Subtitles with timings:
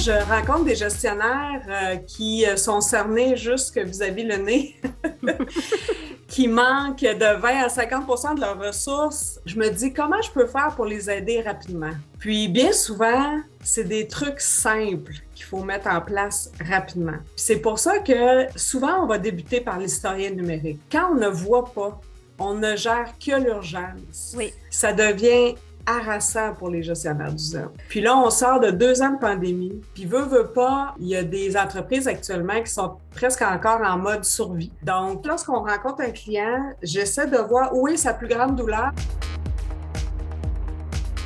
[0.00, 4.80] je rencontre des gestionnaires euh, qui euh, sont cernés jusque vis-à-vis le nez,
[6.28, 9.40] qui manquent de 20 à 50% de leurs ressources.
[9.44, 11.92] Je me dis comment je peux faire pour les aider rapidement?
[12.18, 17.18] Puis bien souvent, c'est des trucs simples qu'il faut mettre en place rapidement.
[17.36, 20.80] C'est pour ça que souvent on va débuter par l'historien numérique.
[20.90, 22.00] Quand on ne voit pas
[22.42, 24.34] on ne gère que l'urgence.
[24.34, 24.54] Oui.
[24.70, 25.56] Ça devient
[25.90, 27.68] harassant pour les gestionnaires d'usine.
[27.88, 29.80] Puis là, on sort de deux ans de pandémie.
[29.94, 33.98] Puis veut, veut pas, il y a des entreprises actuellement qui sont presque encore en
[33.98, 34.72] mode survie.
[34.82, 38.92] Donc, lorsqu'on rencontre un client, j'essaie de voir où est sa plus grande douleur.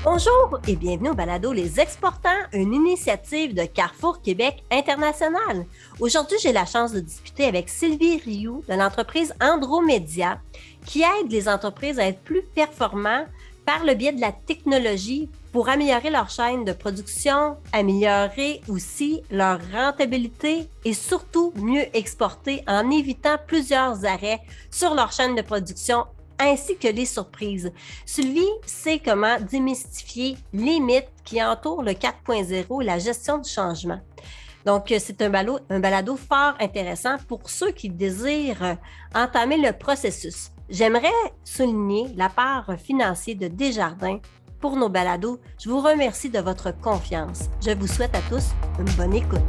[0.03, 5.65] Bonjour et bienvenue au Balado Les Exportants, une initiative de Carrefour Québec International.
[5.99, 10.41] Aujourd'hui, j'ai la chance de discuter avec Sylvie Rioux de l'entreprise Andromédia
[10.85, 13.25] qui aide les entreprises à être plus performants
[13.65, 19.61] par le biais de la technologie pour améliorer leur chaîne de production, améliorer aussi leur
[19.73, 24.41] rentabilité et surtout mieux exporter en évitant plusieurs arrêts
[24.71, 26.07] sur leur chaîne de production
[26.39, 27.73] ainsi que les surprises.
[28.05, 34.01] Sylvie sait comment démystifier les mythes qui entourent le 4.0 et la gestion du changement.
[34.67, 35.33] Donc, c'est un,
[35.71, 38.77] un balado fort intéressant pour ceux qui désirent
[39.15, 40.54] entamer le processus.
[40.71, 41.13] J'aimerais
[41.45, 44.19] souligner la part financière de Desjardins
[44.61, 45.39] pour nos balados.
[45.63, 47.51] Je vous remercie de votre confiance.
[47.65, 49.41] Je vous souhaite à tous une bonne écoute.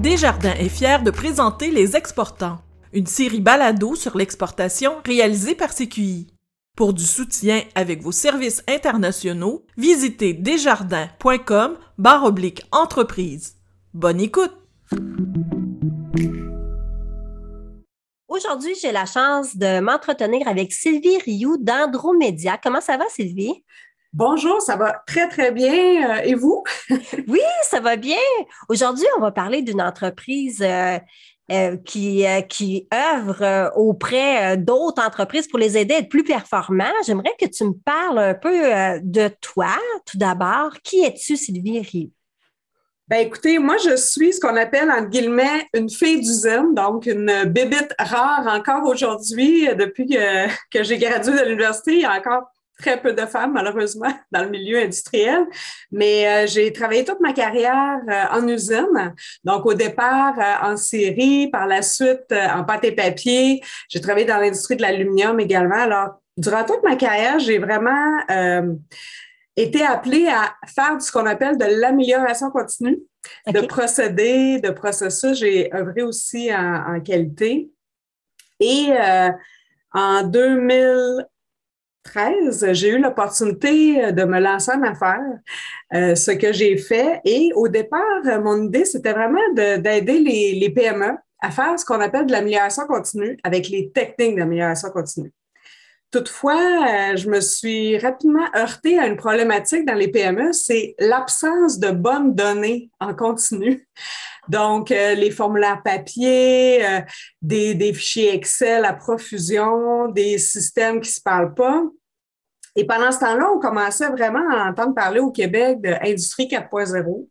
[0.00, 2.60] Desjardins est fier de présenter Les Exportants,
[2.92, 6.28] une série balado sur l'exportation réalisée par CQI.
[6.74, 12.32] Pour du soutien avec vos services internationaux, visitez desjardins.com barre
[12.70, 13.56] entreprise.
[13.92, 14.54] Bonne écoute!
[18.28, 22.58] Aujourd'hui, j'ai la chance de m'entretenir avec Sylvie Rioux d'Andromédia.
[22.62, 23.64] Comment ça va, Sylvie?
[24.12, 26.18] Bonjour, ça va très, très bien.
[26.18, 26.62] Euh, et vous?
[27.28, 28.16] oui, ça va bien.
[28.68, 30.98] Aujourd'hui, on va parler d'une entreprise euh,
[31.50, 36.84] euh, qui, qui œuvre auprès d'autres entreprises pour les aider à être plus performants.
[37.06, 39.76] J'aimerais que tu me parles un peu de toi,
[40.06, 40.72] tout d'abord.
[40.82, 42.10] Qui es-tu, Sylvie Rioux?
[43.08, 47.44] Ben écoutez, moi je suis ce qu'on appelle en guillemets une fille d'usine, donc une
[47.44, 49.66] bébite rare encore aujourd'hui.
[49.74, 54.12] Depuis que, j'ai gradué de l'université, il y a encore très peu de femmes malheureusement
[54.30, 55.46] dans le milieu industriel,
[55.90, 59.14] mais euh, j'ai travaillé toute ma carrière euh, en usine.
[59.42, 63.62] Donc au départ euh, en série, par la suite en pâte et papier.
[63.88, 65.80] J'ai travaillé dans l'industrie de l'aluminium également.
[65.80, 68.18] Alors durant toute ma carrière, j'ai vraiment
[69.62, 72.98] été appelé à faire ce qu'on appelle de l'amélioration continue,
[73.46, 75.38] de procédés, de processus.
[75.38, 77.70] J'ai œuvré aussi en, qualité.
[78.60, 79.30] Et euh,
[79.92, 85.38] en 2013, j'ai eu l'opportunité de me lancer en affaires,
[85.94, 87.22] euh, ce que j'ai fait.
[87.24, 92.00] Et au départ, mon idée, c'était vraiment d'aider les, les PME à faire ce qu'on
[92.00, 95.32] appelle de l'amélioration continue avec les techniques d'amélioration continue.
[96.10, 101.78] Toutefois, euh, je me suis rapidement heurtée à une problématique dans les PME, c'est l'absence
[101.78, 103.86] de bonnes données en continu.
[104.48, 107.00] Donc, euh, les formulaires papier, euh,
[107.42, 111.82] des, fichiers Excel à profusion, des systèmes qui se parlent pas.
[112.74, 117.28] Et pendant ce temps-là, on commençait vraiment à entendre parler au Québec d'Industrie 4.0.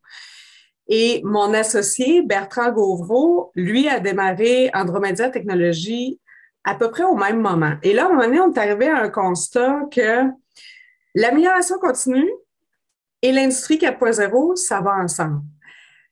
[0.88, 6.20] Et mon associé, Bertrand Gauvreau, lui, a démarré Andromédia Technologies
[6.68, 7.76] à peu près au même moment.
[7.82, 10.26] Et là, à un moment donné, on est arrivé à un constat que
[11.16, 12.30] l'amélioration continue
[13.22, 15.40] et l'industrie 4.0, ça va ensemble.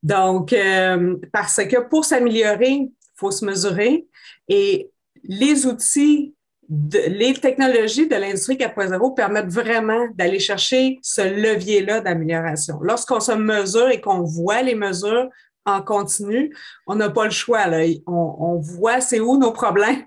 [0.02, 4.08] Donc, euh, parce que pour s'améliorer, il faut se mesurer
[4.48, 4.90] et
[5.26, 6.34] les outils,
[6.70, 12.80] les technologies de l'industrie 4.0 permettent vraiment d'aller chercher ce levier-là d'amélioration.
[12.82, 15.30] Lorsqu'on se mesure et qu'on voit les mesures
[15.66, 16.56] en continu,
[16.88, 17.66] on n'a pas le choix.
[18.08, 20.06] On voit c'est où nos problèmes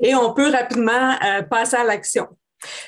[0.00, 2.26] et on peut rapidement euh, passer à l'action.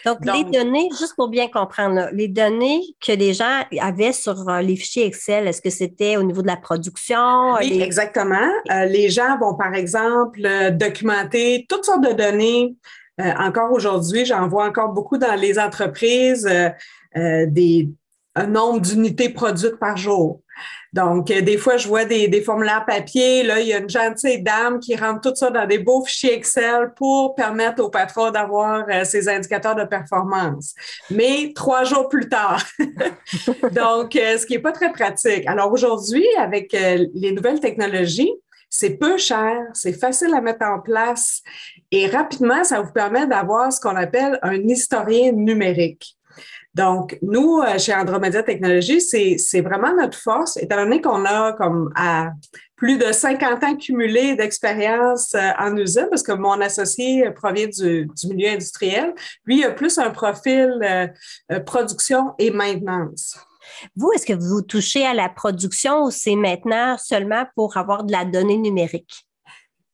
[0.07, 4.63] Donc, les données, juste pour bien comprendre, les données que les gens avaient sur euh,
[4.63, 7.55] les fichiers Excel, est-ce que c'était au niveau de la production?
[7.59, 8.51] Oui, exactement.
[8.71, 10.41] Euh, les gens vont, par exemple,
[10.73, 12.75] documenter toutes sortes de données.
[13.19, 16.49] encore aujourd'hui, j'en vois encore beaucoup dans les entreprises,
[17.15, 17.89] des,
[18.35, 20.41] un nombre d'unités produites par jour.
[20.97, 23.43] Donc, euh, des fois, je vois des, formulaires papier.
[23.43, 26.33] Là, il y a une gentille dame qui rentre tout ça dans des beaux fichiers
[26.33, 30.75] Excel pour permettre au patron d'avoir euh, ses indicateurs de performance.
[31.11, 32.65] Mais trois jours plus tard.
[33.73, 35.47] Donc, euh, ce qui n'est pas très pratique.
[35.47, 38.33] Alors, aujourd'hui, avec les nouvelles technologies,
[38.71, 41.43] c'est peu cher, c'est facile à mettre en place
[41.91, 46.16] et rapidement, ça vous permet d'avoir ce qu'on appelle un historien numérique.
[46.77, 51.91] Donc, nous, euh, chez Andromedia Technologies, c'est vraiment notre force, étant donné qu'on a comme
[51.97, 52.33] à
[52.77, 58.07] plus de 50 ans cumulés d'expérience euh, en usine, parce que mon associé provient du,
[58.29, 59.15] milieu industriel.
[59.47, 63.39] Lui, il a plus un profil euh, production et maintenance.
[63.97, 68.13] Vous, est-ce que vous touchez à la production ou c'est maintenant seulement pour avoir de
[68.13, 69.26] la donnée numérique?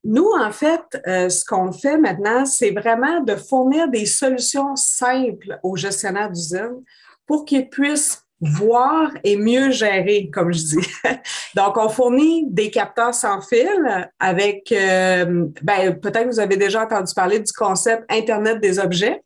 [0.05, 5.59] Nous, en fait, euh, ce qu'on fait maintenant, c'est vraiment de fournir des solutions simples
[5.63, 6.83] aux gestionnaires d'usine
[7.27, 10.89] pour qu'ils puissent voir et mieux gérer, comme je dis.
[11.55, 17.15] Donc, on fournit des capteurs sans fil avec, euh, ben, peut-être vous avez déjà entendu
[17.15, 19.23] parler du concept Internet des objets.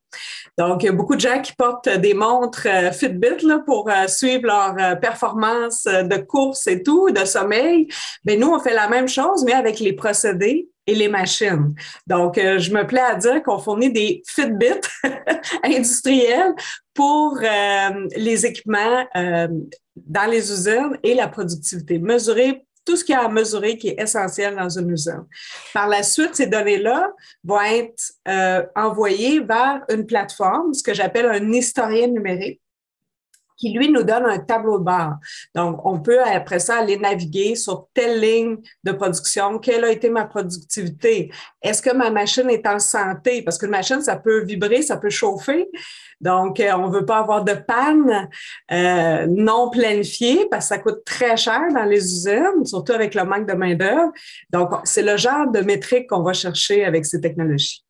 [0.59, 3.89] Donc, il y a beaucoup de gens qui portent des montres euh, Fitbit là, pour
[3.89, 7.89] euh, suivre leur performance de course et tout, de sommeil.
[8.25, 11.75] Mais nous, on fait la même chose, mais avec les procédés et les machines.
[12.07, 14.81] Donc, je me plais à dire qu'on fournit des Fitbit
[15.65, 16.55] industriels
[16.97, 19.49] pour euh, les équipements euh,
[19.95, 21.99] dans les usines et la productivité.
[21.99, 25.27] Mesurer tout ce qu'il y a à mesurer qui est essentiel dans une usine.
[25.75, 27.11] Par la suite, ces données-là
[27.45, 32.61] vont être euh, envoyées vers une plateforme, ce que j'appelle un historien numérique
[33.57, 35.15] qui lui nous donne un tableau de bord.
[35.55, 40.11] Donc, on peut après ça aller naviguer sur telle ligne de production, quelle a été
[40.11, 41.31] ma productivité,
[41.63, 45.11] est-ce que ma machine est en santé, parce qu'une machine, ça peut vibrer, ça peut
[45.11, 45.69] chauffer.
[46.21, 48.29] Donc, euh, on ne veut pas avoir de panne
[48.73, 53.25] euh, non planifiée parce que ça coûte très cher dans les usines, surtout avec le
[53.25, 54.13] manque de main-d'œuvre.
[54.51, 57.86] Donc, c'est le genre de métrique qu'on va chercher avec ces technologies.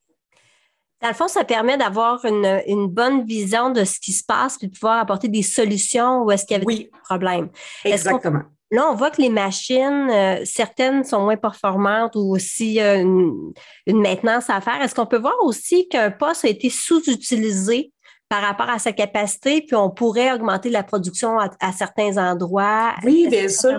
[1.06, 4.66] Dans le fond, ça permet d'avoir une, bonne vision de ce qui se passe puis
[4.66, 7.48] de pouvoir apporter des solutions où est-ce qu'il y avait des problèmes.
[7.84, 8.40] Exactement.
[8.72, 13.52] Là, on voit que les machines, euh, certaines sont moins performantes ou aussi euh, une,
[13.86, 14.82] une, maintenance à faire.
[14.82, 17.92] Est-ce qu'on peut voir aussi qu'un poste a été sous-utilisé
[18.28, 22.94] par rapport à sa capacité, puis on pourrait augmenter la production à, certains endroits?
[23.04, 23.78] Oui, bien sûr.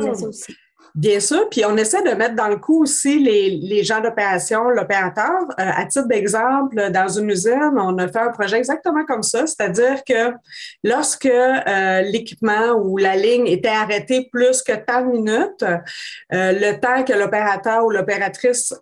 [0.98, 4.68] Bien sûr, puis on essaie de mettre dans le coup aussi les, les gens d'opération,
[4.70, 5.44] l'opérateur.
[5.44, 9.46] Euh, à titre d'exemple, dans une usine, on a fait un projet exactement comme ça,
[9.46, 10.34] c'est-à-dire que
[10.84, 15.78] lorsque euh, l'équipement ou la ligne était arrêtée plus que tant de minutes, euh,
[16.32, 18.74] le temps que l'opérateur ou l'opératrice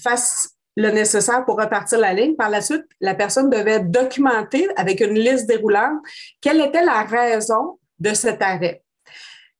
[0.00, 2.36] fasse le nécessaire pour repartir la ligne.
[2.36, 5.98] Par la suite, la personne devait documenter avec une liste déroulante
[6.40, 8.83] quelle était la raison de cet arrêt.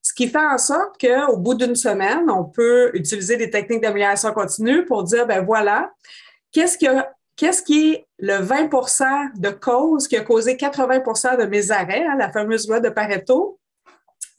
[0.05, 4.31] Ce qui fait en sorte qu'au bout d'une semaine, on peut utiliser des techniques d'amélioration
[4.33, 5.91] continue pour dire, ben voilà,
[6.51, 12.17] qu'est-ce qui, est le 20% de cause qui a causé 80% de mes arrêts, hein,
[12.19, 13.59] la fameuse loi de Pareto?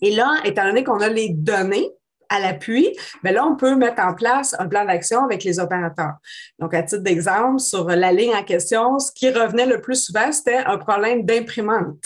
[0.00, 1.90] Et là, étant donné qu'on a les données,
[2.28, 6.14] à l'appui, mais là, on peut mettre en place un plan d'action avec les opérateurs.
[6.58, 10.32] Donc, à titre d'exemple, sur la ligne en question, ce qui revenait le plus souvent,
[10.32, 11.96] c'était un problème d'imprimante.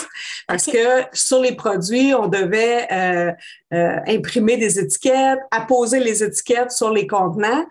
[0.47, 3.33] Parce que sur les produits, on devait euh,
[3.73, 7.65] euh, imprimer des étiquettes, apposer les étiquettes sur les contenants.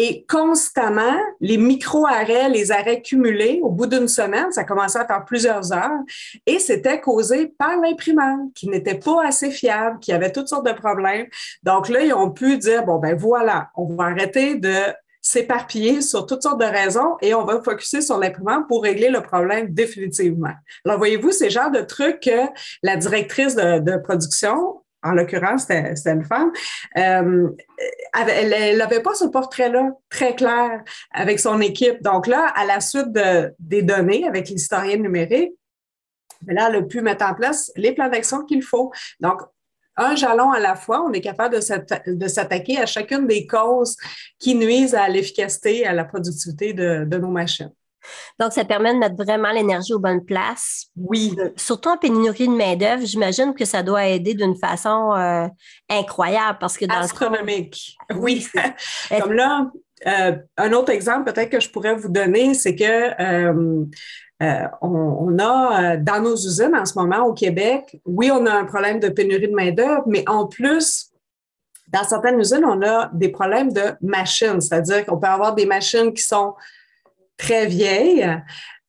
[0.00, 5.24] Et constamment, les micro-arrêts, les arrêts cumulés, au bout d'une semaine, ça commençait à faire
[5.24, 5.98] plusieurs heures,
[6.46, 10.72] et c'était causé par l'imprimante qui n'était pas assez fiable, qui avait toutes sortes de
[10.72, 11.26] problèmes.
[11.64, 14.76] Donc là, ils ont pu dire, bon, ben voilà, on va arrêter de
[15.20, 19.20] s'éparpiller sur toutes sortes de raisons et on va focuser sur l'imprimante pour régler le
[19.20, 20.54] problème définitivement.
[20.84, 22.46] Alors, voyez-vous, c'est genre de truc que
[22.84, 26.52] la directrice de production en l'occurrence, c'était une femme,
[26.96, 27.48] euh,
[28.14, 32.02] elle n'avait pas ce portrait-là très clair avec son équipe.
[32.02, 33.08] Donc là, à la suite
[33.58, 35.52] des données avec l'historien numérique,
[36.42, 38.92] ben là, elle a pu mettre en place les plans d'action qu'il faut.
[39.20, 39.40] Donc,
[39.96, 43.96] un jalon à la fois, on est capable de s'attaquer à chacune des causes
[44.38, 47.72] qui nuisent à l'efficacité et à la productivité de nos machines.
[48.38, 50.86] Donc, ça permet de mettre vraiment l'énergie aux bonnes places.
[50.96, 51.34] Oui.
[51.38, 55.46] Euh, surtout en pénurie de main-d'œuvre, j'imagine que ça doit aider d'une façon euh,
[55.88, 57.96] incroyable parce que dans Astronomique.
[58.14, 58.46] Oui.
[59.20, 59.70] Comme là,
[60.06, 63.52] euh, un autre exemple peut-être que je pourrais vous donner, c'est que
[64.80, 69.00] on, a dans nos usines en ce moment au Québec, oui, on a un problème
[69.00, 71.10] de pénurie de main-d'œuvre, mais en plus,
[71.88, 76.12] dans certaines usines, on a des problèmes de machines, c'est-à-dire qu'on peut avoir des machines
[76.12, 76.54] qui sont
[77.38, 78.28] très vieilles,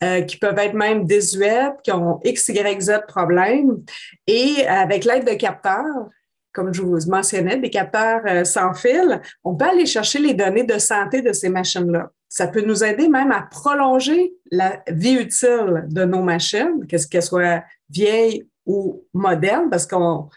[0.03, 3.83] euh, qui peuvent être même désuètes, qui ont X, Y, Z problèmes.
[4.27, 6.09] Et avec l'aide de capteurs,
[6.51, 10.63] comme je vous mentionnais, des capteurs euh, sans fil, on peut aller chercher les données
[10.63, 12.09] de santé de ces machines-là.
[12.27, 17.63] Ça peut nous aider même à prolonger la vie utile de nos machines, qu'elles soient
[17.89, 20.29] vieilles ou modernes, parce qu'on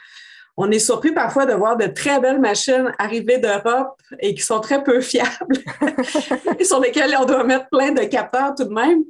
[0.56, 4.60] on est surpris parfois de voir de très belles machines arriver d'Europe et qui sont
[4.60, 5.58] très peu fiables
[6.58, 9.02] et sur lesquelles on doit mettre plein de capteurs tout de même.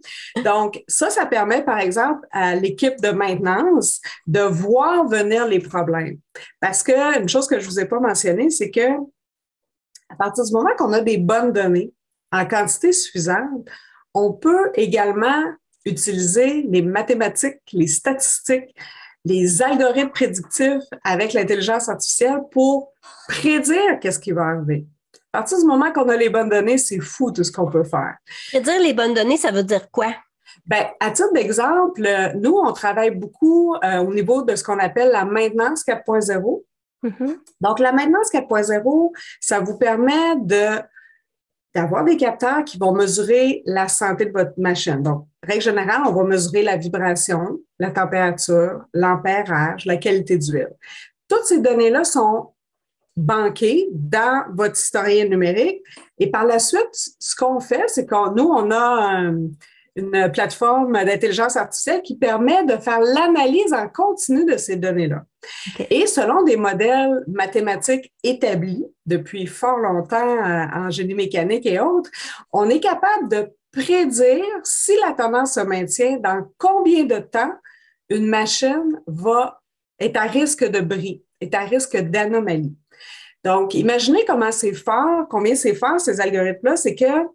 [0.45, 6.19] Donc, ça, ça permet, par exemple, à l'équipe de maintenance de voir venir les problèmes.
[6.61, 8.93] Parce que une chose que je vous ai pas mentionnée, c'est que
[10.09, 11.93] à partir du moment qu'on a des bonnes données
[12.31, 13.69] en quantité suffisante,
[14.15, 15.43] on peut également
[15.85, 18.75] utiliser les mathématiques, les statistiques,
[19.25, 22.93] les algorithmes prédictifs avec l'intelligence artificielle pour
[23.29, 24.87] prédire qu'est-ce qui va arriver.
[25.33, 27.85] À partir du moment qu'on a les bonnes données, c'est fou tout ce qu'on peut
[27.85, 28.17] faire.
[28.51, 30.15] Prédire les bonnes données, ça veut dire quoi?
[30.67, 32.03] Ben, à titre d'exemple,
[32.37, 36.63] nous, on travaille beaucoup euh, au niveau de ce qu'on appelle la maintenance 4.0.
[37.03, 37.39] Mm-hmm.
[37.61, 40.81] Donc, la maintenance 4.0, ça vous permet de
[41.75, 45.03] d'avoir des capteurs qui vont mesurer la santé de votre machine.
[45.03, 50.73] Donc, règle générale, on va mesurer la vibration, la température, l'ampérage, la qualité d'huile.
[51.29, 52.51] Toutes ces données-là sont
[53.17, 55.83] banquées dans votre historien numérique.
[56.19, 59.31] Et par la suite, ce qu'on fait, c'est que nous, on a
[59.95, 65.25] une plateforme d'intelligence artificielle qui permet de faire l'analyse en continu de ces données-là.
[65.91, 72.11] Et selon des modèles mathématiques établis depuis fort longtemps euh, en génie mécanique et autres,
[72.53, 77.53] on est capable de prédire si la tendance se maintient, dans combien de temps
[78.09, 79.61] une machine va
[79.99, 82.77] être à risque de bris, est à risque d'anomalie.
[83.45, 87.27] Donc, imaginez comment c'est fort, combien c'est fort ces algorithmes-là, c'est que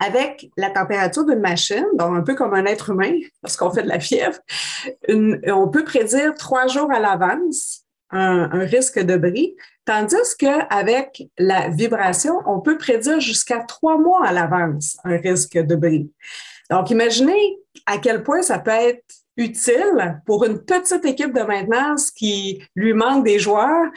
[0.00, 3.82] avec la température d'une machine, donc un peu comme un être humain, parce qu'on fait
[3.82, 4.38] de la fièvre,
[5.08, 9.54] on peut prédire trois jours à l'avance un, risque de bris,
[9.84, 15.76] tandis qu'avec la vibration, on peut prédire jusqu'à trois mois à l'avance un risque de
[15.76, 16.10] bris.
[16.70, 19.04] Donc, imaginez à quel point ça peut être
[19.36, 23.90] utile pour une petite équipe de maintenance qui lui manque des joueurs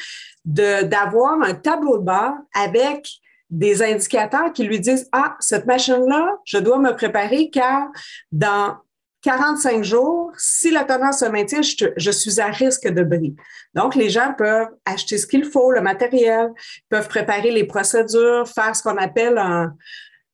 [0.45, 3.09] d'avoir un tableau de bord avec
[3.53, 7.87] des indicateurs qui lui disent, ah, cette machine-là, je dois me préparer car
[8.31, 8.77] dans
[9.21, 13.35] 45 jours, si la tendance se maintient, je, suis à risque de bris.
[13.73, 16.49] Donc, les gens peuvent acheter ce qu'il faut, le matériel,
[16.89, 19.73] peuvent préparer les procédures, faire ce qu'on appelle un,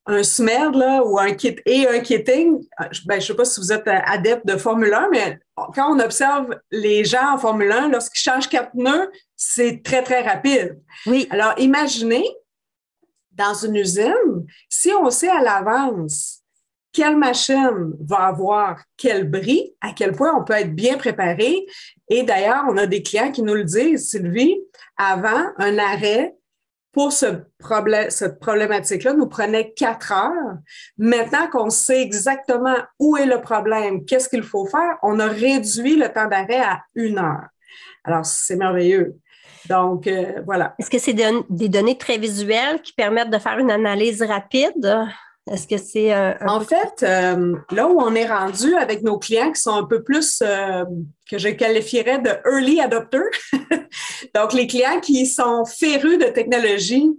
[0.08, 2.66] un SMED là, ou un kit et un kitting.
[2.80, 5.40] Ben, je ne sais pas si vous êtes adepte de Formule 1, mais
[5.76, 10.22] quand on observe les gens en Formule 1, lorsqu'ils changent quatre pneus, c'est très, très
[10.22, 10.80] rapide.
[11.06, 11.28] Oui.
[11.30, 12.26] Alors, imaginez
[13.40, 16.44] dans une usine, si on sait à l'avance
[16.92, 21.66] quelle machine va avoir quel bris, à quel point on peut être bien préparé.
[22.10, 24.58] Et d'ailleurs, on a des clients qui nous le disent, Sylvie,
[24.98, 26.36] avant un arrêt
[26.92, 27.28] pour ce
[27.60, 30.58] problème, cette problématique-là nous prenait quatre heures.
[30.98, 35.96] Maintenant qu'on sait exactement où est le problème, qu'est-ce qu'il faut faire, on a réduit
[35.96, 37.48] le temps d'arrêt à une heure.
[38.04, 39.16] Alors, c'est merveilleux.
[39.70, 40.74] Donc, euh, voilà.
[40.80, 45.08] Est-ce que c'est des données très visuelles qui permettent de faire une analyse rapide?
[45.50, 46.14] Est-ce que c'est
[46.46, 50.04] En fait, euh, là où on est rendu avec nos clients qui sont un peu
[50.04, 50.84] plus euh,
[51.30, 53.30] que je qualifierais de early adopters,
[54.36, 57.10] donc les clients qui sont férus de technologie,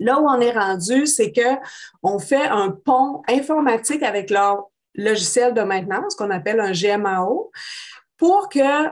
[0.00, 1.58] là où on est rendu, c'est que
[2.02, 7.52] on fait un pont informatique avec leur logiciel de maintenance qu'on appelle un GMAO
[8.16, 8.88] pour que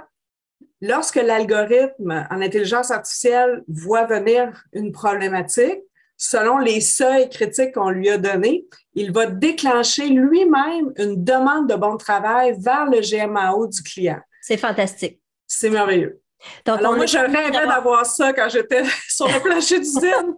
[0.80, 5.80] lorsque l'algorithme en intelligence artificielle voit venir une problématique,
[6.16, 11.74] selon les seuils critiques qu'on lui a donnés, il va déclencher lui-même une demande de
[11.74, 14.20] bon travail vers le GMAO du client.
[14.40, 15.20] C'est fantastique.
[15.46, 16.20] C'est merveilleux.
[16.64, 20.36] Donc, Alors, moi, je rêvais d'avoir ça quand j'étais sur le plancher d'usine.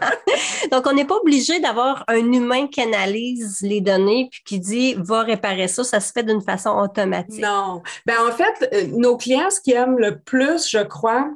[0.72, 4.94] Donc, on n'est pas obligé d'avoir un humain qui analyse les données puis qui dit
[4.94, 5.84] va réparer ça.
[5.84, 7.42] Ça se fait d'une façon automatique.
[7.42, 7.82] Non.
[8.06, 11.30] Ben, en fait, euh, nos clients, ce qu'ils aiment le plus, je crois,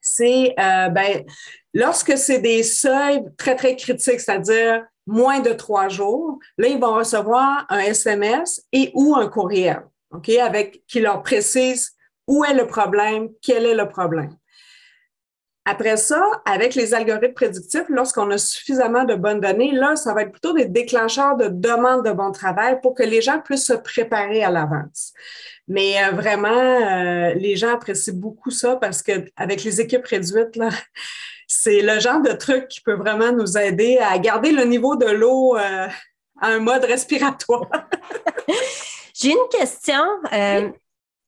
[0.00, 1.24] c'est euh, ben,
[1.74, 6.94] lorsque c'est des seuils très, très critiques, c'est-à-dire moins de trois jours, là, ils vont
[6.94, 11.96] recevoir un SMS et ou un courriel, OK, avec qui leur précise
[12.30, 13.28] où est le problème?
[13.42, 14.36] Quel est le problème?
[15.66, 20.22] Après ça, avec les algorithmes prédictifs, lorsqu'on a suffisamment de bonnes données, là, ça va
[20.22, 23.74] être plutôt des déclencheurs de demande de bon travail pour que les gens puissent se
[23.74, 25.12] préparer à l'avance.
[25.68, 30.70] Mais euh, vraiment, euh, les gens apprécient beaucoup ça parce qu'avec les équipes réduites, là,
[31.48, 35.06] c'est le genre de truc qui peut vraiment nous aider à garder le niveau de
[35.06, 35.88] l'eau euh,
[36.40, 37.68] à un mode respiratoire.
[39.14, 40.02] J'ai une question.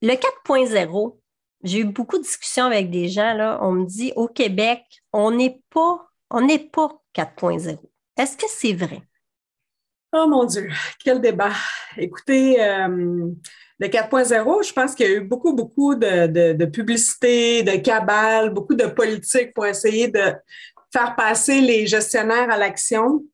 [0.02, 1.16] Le 4.0,
[1.62, 3.34] j'ai eu beaucoup de discussions avec des gens.
[3.34, 4.82] Là, on me dit au Québec,
[5.12, 7.78] on n'est pas, on n'est pas 4.0.
[8.16, 9.02] Est-ce que c'est vrai?
[10.12, 10.68] Oh mon Dieu,
[11.02, 11.52] quel débat.
[11.96, 13.28] Écoutez, euh,
[13.78, 18.50] le 4.0, je pense qu'il y a eu beaucoup, beaucoup de, de, publicité, de cabale,
[18.50, 20.34] beaucoup de politique pour essayer de
[20.92, 23.24] faire passer les gestionnaires à l'action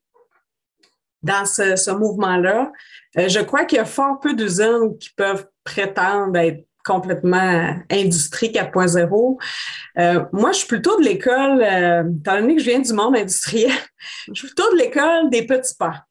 [1.21, 2.71] dans ce, mouvement-là.
[3.17, 8.49] Euh, je crois qu'il y a fort peu d'usines qui peuvent prétendre être complètement industrie
[8.49, 9.37] 4.0.
[9.97, 13.15] Euh, moi, je suis plutôt de l'école, euh, étant donné que je viens du monde
[13.15, 13.71] industriel,
[14.27, 16.05] je suis plutôt de l'école des petits pas.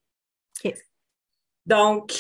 [1.67, 2.14] Donc,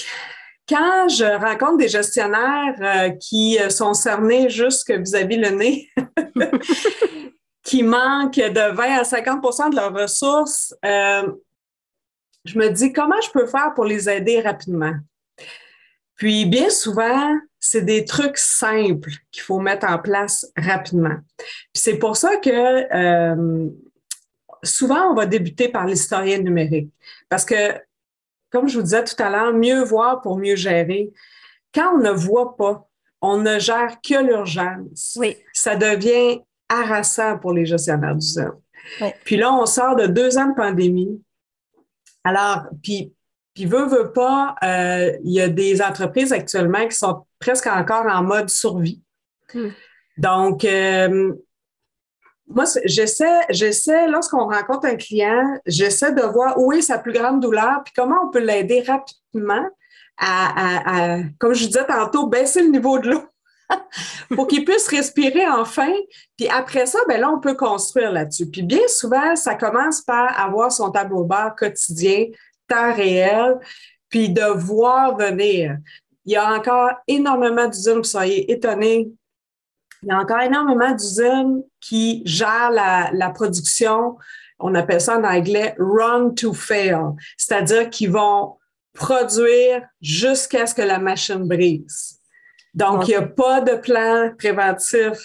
[0.68, 5.88] quand je rencontre des gestionnaires euh, qui sont cernés jusque vis-à-vis le nez,
[7.64, 10.74] qui manquent de 20 à 50% de leurs ressources,
[12.48, 14.94] je me dis comment je peux faire pour les aider rapidement?
[16.16, 21.16] Puis bien souvent, c'est des trucs simples qu'il faut mettre en place rapidement.
[21.36, 22.50] Puis c'est pour ça que
[22.94, 23.68] euh,
[24.62, 26.90] souvent, on va débuter par l'historien numérique.
[27.28, 27.74] Parce que,
[28.50, 31.10] comme je vous disais tout à l'heure, mieux voir pour mieux gérer.
[31.74, 32.88] Quand on ne voit pas,
[33.20, 35.16] on ne gère que l'urgence.
[35.18, 35.36] Oui.
[35.52, 38.26] Ça devient harassant pour les gestionnaires du
[39.00, 39.08] Oui.
[39.24, 41.20] Puis là, on sort de deux ans de pandémie.
[42.28, 43.12] Alors, puis
[43.58, 48.06] puis veut, veut pas, euh, il y a des entreprises actuellement qui sont presque encore
[48.06, 49.02] en mode survie.
[49.52, 49.70] Hmm.
[50.16, 51.34] Donc, euh,
[52.46, 57.40] moi, j'essaie, j'essaie, lorsqu'on rencontre un client, j'essaie de voir où est sa plus grande
[57.40, 59.68] douleur, puis comment on peut l'aider rapidement
[60.18, 63.22] à, à, comme je disais tantôt, baisser le niveau de l'eau
[64.34, 65.92] pour qu'il puisse respirer enfin.
[66.36, 68.50] Puis après ça, ben là, on peut construire là-dessus.
[68.50, 72.26] Puis bien souvent, ça commence par avoir son tableau bord quotidien
[72.68, 73.58] temps réel,
[74.08, 75.78] puis de voir venir.
[76.24, 79.10] Il y a encore énormément d'usines, soyez étonnés,
[80.02, 84.16] il y a encore énormément d'usines qui gèrent la, production,
[84.58, 88.56] on appelle ça en anglais run to fail, c'est-à-dire qu'ils vont
[88.92, 92.17] produire jusqu'à ce que la machine brise.
[92.78, 95.18] Donc, il n'y a pas de plan préventif.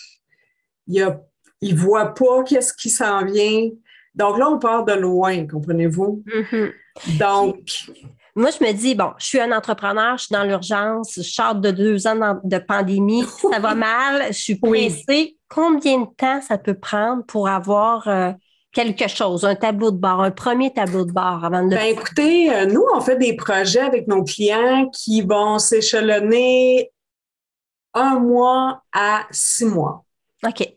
[0.87, 1.15] Il
[1.61, 3.69] ne voient pas qu'est-ce qui s'en vient.
[4.15, 6.23] Donc là, on part de loin, comprenez-vous?
[6.25, 7.17] Mm-hmm.
[7.19, 7.57] Donc.
[8.35, 11.53] Moi, je me dis, bon, je suis un entrepreneur, je suis dans l'urgence, je sors
[11.53, 15.37] de deux ans de pandémie, ça va mal, je suis pressée.
[15.49, 18.31] Combien de temps ça peut prendre pour avoir euh,
[18.73, 21.75] quelque chose, un tableau de bord, un premier tableau de bord avant de...
[21.75, 26.91] Ben, écoutez, euh, nous, on fait des projets avec nos clients qui vont s'échelonner
[27.93, 30.05] un mois à six mois.
[30.45, 30.67] OK.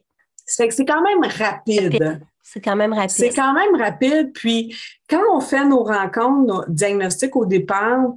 [0.45, 2.21] C'est quand même rapide.
[2.43, 3.11] C'est quand même rapide.
[3.11, 4.33] C'est quand même rapide.
[4.33, 4.77] Puis,
[5.11, 8.13] quand on fait nos rencontres, nos diagnostics au départ,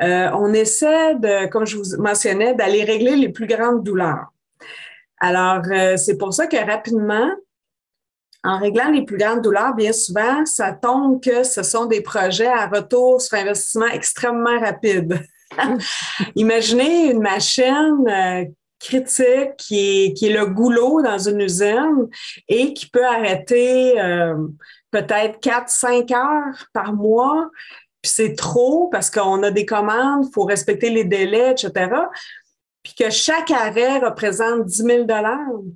[0.00, 4.26] euh, on essaie de, comme je vous mentionnais, d'aller régler les plus grandes douleurs.
[5.18, 7.28] Alors, euh, c'est pour ça que rapidement,
[8.44, 12.46] en réglant les plus grandes douleurs, bien souvent, ça tombe que ce sont des projets
[12.46, 15.20] à retour sur investissement extrêmement rapide.
[16.36, 18.44] Imaginez une machine euh,
[18.78, 22.08] critique qui est, qui est le goulot dans une usine
[22.48, 24.36] et qui peut arrêter euh,
[24.90, 27.48] peut-être 4-5 heures par mois.
[28.02, 31.90] Puis c'est trop parce qu'on a des commandes, il faut respecter les délais, etc.
[32.82, 35.06] Puis que chaque arrêt représente 10 000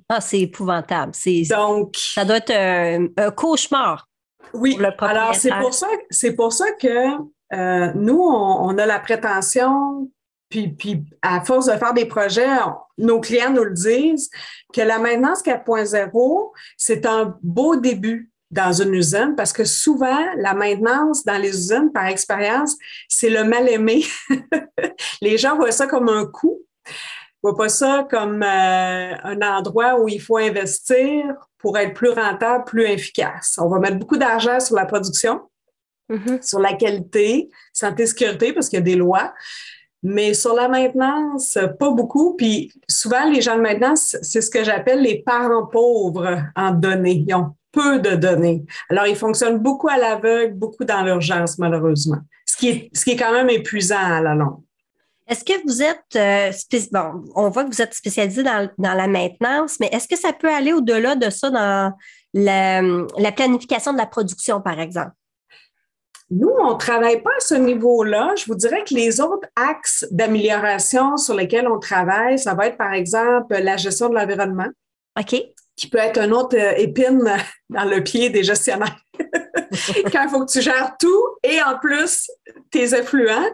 [0.07, 1.11] Ah, c'est épouvantable.
[1.49, 4.07] Donc, ça doit être un, cauchemar.
[4.53, 7.17] Oui, alors c'est pour ça, c'est pour ça que
[7.53, 10.09] euh, nous, on, a la prétention
[10.49, 12.47] puis, à force de faire des projets,
[12.97, 14.29] nos clients nous le disent,
[14.73, 20.53] que la maintenance 4.0, c'est un beau début dans une usine parce que souvent, la
[20.53, 22.75] maintenance dans les usines, par expérience,
[23.07, 24.03] c'est le mal aimé.
[25.21, 26.59] les gens voient ça comme un coût,
[27.41, 32.65] voient pas ça comme euh, un endroit où il faut investir pour être plus rentable,
[32.65, 33.57] plus efficace.
[33.57, 35.41] On va mettre beaucoup d'argent sur la production,
[36.11, 36.47] mm-hmm.
[36.47, 39.33] sur la qualité, santé, sécurité, parce qu'il y a des lois.
[40.03, 42.35] Mais sur la maintenance, pas beaucoup.
[42.35, 47.23] Puis souvent, les gens de maintenance, c'est ce que j'appelle les parents pauvres en données.
[47.27, 48.65] Ils ont peu de données.
[48.89, 52.17] Alors, ils fonctionnent beaucoup à l'aveugle, beaucoup dans l'urgence, malheureusement.
[52.45, 54.61] Ce qui, est, ce qui est quand même épuisant à la longue.
[55.27, 56.51] Est-ce que vous êtes, euh,
[56.91, 60.49] bon, on voit que vous êtes spécialisé dans, la maintenance, mais est-ce que ça peut
[60.49, 61.93] aller au-delà de ça dans
[62.33, 65.13] la planification de la production, par exemple?
[66.31, 68.33] Nous, on ne travaille pas à ce niveau-là.
[68.37, 72.77] Je vous dirais que les autres axes d'amélioration sur lesquels on travaille, ça va être
[72.77, 74.69] par exemple la gestion de l'environnement.
[75.19, 75.35] OK.
[75.81, 77.23] Qui peut être une autre euh, épine
[77.69, 78.95] dans le pied des gestionnaires.
[80.11, 82.29] Quand il faut que tu gères tout et en plus
[82.69, 83.49] tes effluents.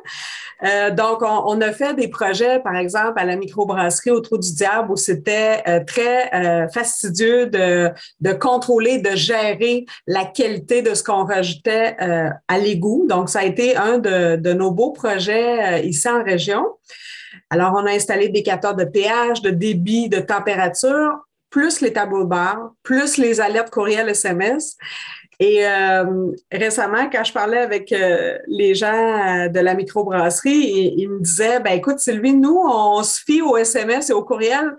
[0.63, 4.51] Euh, donc, on, a fait des projets, par exemple, à la microbrasserie au Trou du
[4.53, 11.03] Diable, où c'était euh, très fastidieux de, de contrôler, de gérer la qualité de ce
[11.03, 13.05] qu'on rajoutait à l'égout.
[13.07, 16.65] Donc, ça a été un de, de nos beaux projets ici en région.
[17.51, 22.23] Alors, on a installé des capteurs de pH, de débit, de température plus les tableaux
[22.23, 24.77] de bord, plus les alertes courriel SMS.
[25.39, 31.19] Et euh, récemment, quand je parlais avec euh, les gens de la microbrasserie, ils, me
[31.19, 34.75] disaient, ben écoute, Sylvie, nous, on se fie au SMS et au courriel.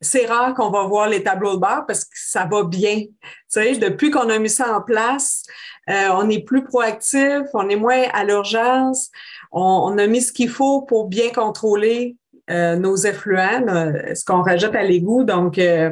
[0.00, 3.00] C'est rare qu'on va voir les tableaux de bord parce que ça va bien.
[3.00, 3.10] Tu
[3.48, 5.42] sais, depuis qu'on a mis ça en place,
[5.90, 9.10] euh, on est plus proactif, on est moins à l'urgence.
[9.50, 12.16] On, on, a mis ce qu'il faut pour bien contrôler
[12.50, 13.66] euh, nos effluents,
[14.14, 15.24] ce qu'on rajoute à l'égout.
[15.24, 15.90] Donc, euh,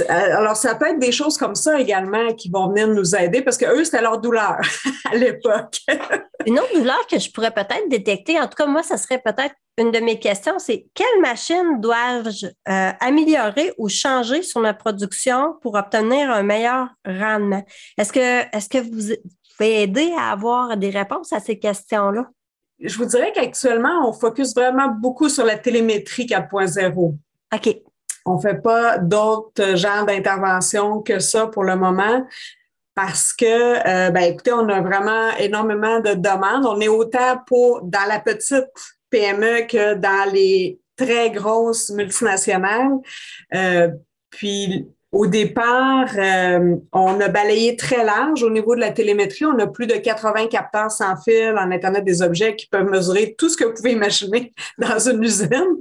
[0.00, 3.42] euh, alors, ça peut être des choses comme ça également qui vont venir nous aider
[3.42, 4.56] parce que eux, c'était leur douleur
[5.10, 5.80] à l'époque.
[6.46, 9.54] une autre douleur que je pourrais peut-être détecter, en tout cas, moi, ça serait peut-être
[9.78, 15.74] une de mes questions, c'est quelle machine dois-je améliorer ou changer sur ma production pour
[15.74, 17.62] obtenir un meilleur rendement?
[17.98, 19.14] Est-ce que, est-ce que vous
[19.56, 22.26] pouvez aider à avoir des réponses à ces questions-là?
[22.80, 27.14] Je vous dirais qu'actuellement, on focus vraiment beaucoup sur la télémétrie 4.0.
[27.54, 27.76] OK.
[28.24, 32.26] On ne fait pas d'autres genres d'intervention que ça pour le moment
[32.94, 36.66] parce que, euh, ben, écoutez, on a vraiment énormément de demandes.
[36.66, 38.64] On est autant pour dans la petite
[39.10, 42.94] PME que dans les très grosses multinationales.
[43.54, 43.90] Euh,
[44.30, 49.46] puis au départ, euh, on a balayé très large au niveau de la télémétrie.
[49.46, 53.34] On a plus de 80 capteurs sans fil en Internet des objets qui peuvent mesurer
[53.38, 55.78] tout ce que vous pouvez imaginer dans une usine.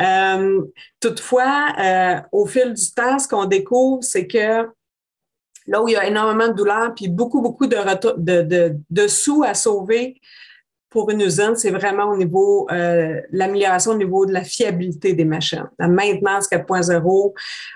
[0.00, 0.62] Euh,
[1.00, 4.68] toutefois, euh, au fil du temps, ce qu'on découvre, c'est que
[5.66, 10.20] là où il y a énormément de douleur puis beaucoup, beaucoup de, sous à sauver,
[10.96, 15.26] pour une usine, c'est vraiment au niveau euh, l'amélioration au niveau de la fiabilité des
[15.26, 15.68] machines.
[15.78, 17.34] La maintenance 4.0,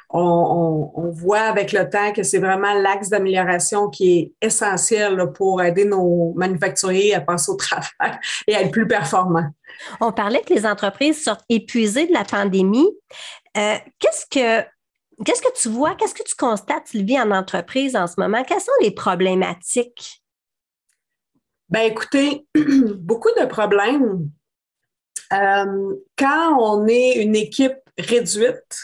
[0.09, 5.61] on, on, voit avec le temps que c'est vraiment l'axe d'amélioration qui est essentiel pour
[5.61, 7.91] aider nos manufacturiers à passer au travail
[8.47, 9.51] et à être plus performants.
[10.01, 12.89] On parlait que les entreprises sortent épuisées de la pandémie.
[13.59, 14.67] Euh, qu'est-ce que
[15.27, 18.43] Qu'est-ce que tu vois, qu'est-ce que tu constates, Sylvie, en entreprise en ce moment?
[18.43, 20.20] Quelles sont les problématiques?
[21.71, 24.31] Ben écoutez, beaucoup de problèmes.
[25.33, 28.79] Euh, quand on est une équipe réduite,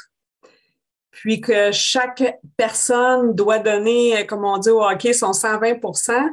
[1.10, 6.30] puis que chaque personne doit donner, comme on dit au hockey, son 120%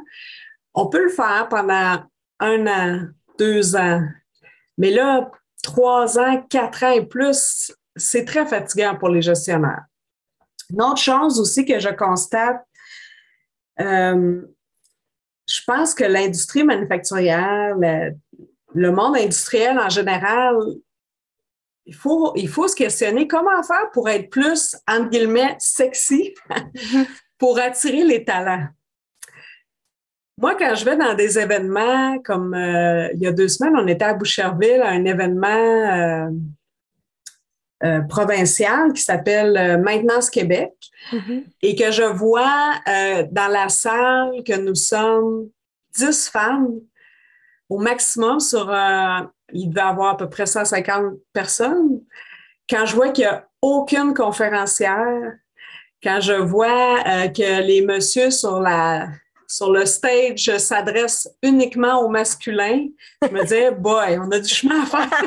[0.74, 2.02] on peut le faire pendant
[2.40, 3.06] un an,
[3.38, 4.02] deux ans.
[4.76, 5.30] Mais là,
[5.62, 9.84] trois ans, quatre ans et plus, c'est très fatigant pour les gestionnaires.
[10.70, 12.64] Une autre chose aussi que je constate,
[13.80, 14.42] euh,
[15.46, 20.56] je pense que l'industrie manufacturière, le, monde industriel en général,
[21.86, 26.34] il faut, il faut se questionner comment faire pour être plus, entre guillemets, sexy,
[27.38, 28.68] pour attirer les talents.
[30.38, 33.86] Moi, quand je vais dans des événements, comme euh, il y a deux semaines, on
[33.86, 36.30] était à Boucherville, à un événement euh,
[37.82, 40.72] euh, provincial qui s'appelle Maintenance Québec.
[41.12, 41.44] Mm-hmm.
[41.60, 45.50] et que je vois euh, dans la salle que nous sommes
[45.96, 46.80] 10 femmes
[47.68, 49.20] au maximum sur, euh,
[49.52, 52.00] il devait y avoir à peu près 150 personnes.
[52.68, 55.34] Quand je vois qu'il n'y a aucune conférencière,
[56.02, 59.08] quand je vois euh, que les messieurs sur la
[59.48, 62.86] sur le stage s'adressent uniquement aux masculins,
[63.22, 65.10] je me dis, boy, on a du chemin à faire.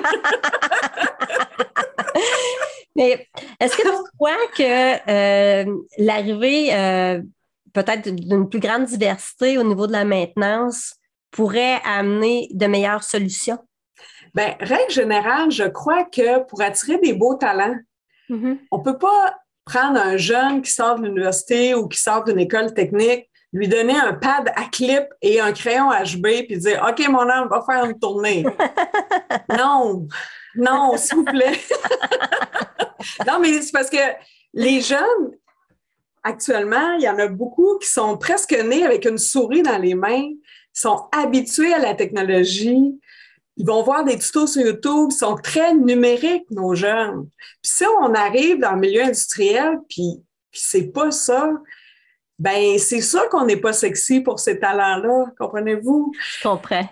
[2.95, 3.27] Mais
[3.59, 7.21] est-ce que tu crois que euh, l'arrivée euh,
[7.73, 10.95] peut-être d'une plus grande diversité au niveau de la maintenance
[11.29, 13.59] pourrait amener de meilleures solutions?
[14.33, 17.77] Bien, règle générale, je crois que pour attirer des beaux talents,
[18.29, 18.57] mm-hmm.
[18.71, 22.39] on ne peut pas prendre un jeune qui sort de l'université ou qui sort d'une
[22.39, 27.07] école technique, lui donner un pad à clip et un crayon HB puis dire OK,
[27.09, 28.45] mon homme, va faire une tournée.
[29.57, 30.07] non,
[30.55, 31.59] non, s'il vous plaît.
[33.27, 33.97] non, mais c'est parce que
[34.53, 35.31] les jeunes,
[36.23, 39.95] actuellement, il y en a beaucoup qui sont presque nés avec une souris dans les
[39.95, 40.29] mains,
[40.71, 42.99] sont habitués à la technologie.
[43.55, 47.27] Ils vont voir des tutos sur YouTube, ils sont très numériques, nos jeunes.
[47.63, 51.51] Puis si on arrive dans le milieu industriel, puis, puis c'est pas ça,
[52.39, 56.13] ben c'est sûr qu'on n'est pas sexy pour ces talents-là, comprenez-vous?
[56.19, 56.87] Je comprends.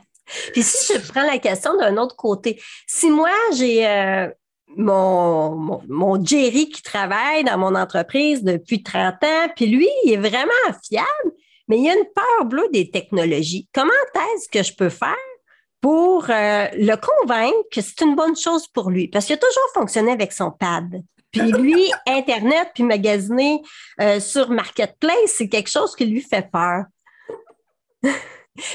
[0.54, 4.28] Puis si je prends la question d'un autre côté, si moi j'ai euh,
[4.76, 10.18] mon, mon, Jerry qui travaille dans mon entreprise depuis 30 ans, puis lui, il est
[10.18, 10.52] vraiment
[10.84, 11.36] fiable,
[11.68, 13.68] mais il a une peur bleue des technologies.
[13.74, 13.92] Comment
[14.36, 15.16] est-ce que je peux faire
[15.80, 19.08] pour euh, le convaincre que c'est une bonne chose pour lui?
[19.08, 21.04] Parce qu'il a toujours fonctionné avec son pad.
[21.36, 23.62] Puis lui, Internet, puis magasiner
[24.00, 26.86] euh, sur Marketplace, c'est quelque chose qui lui fait peur.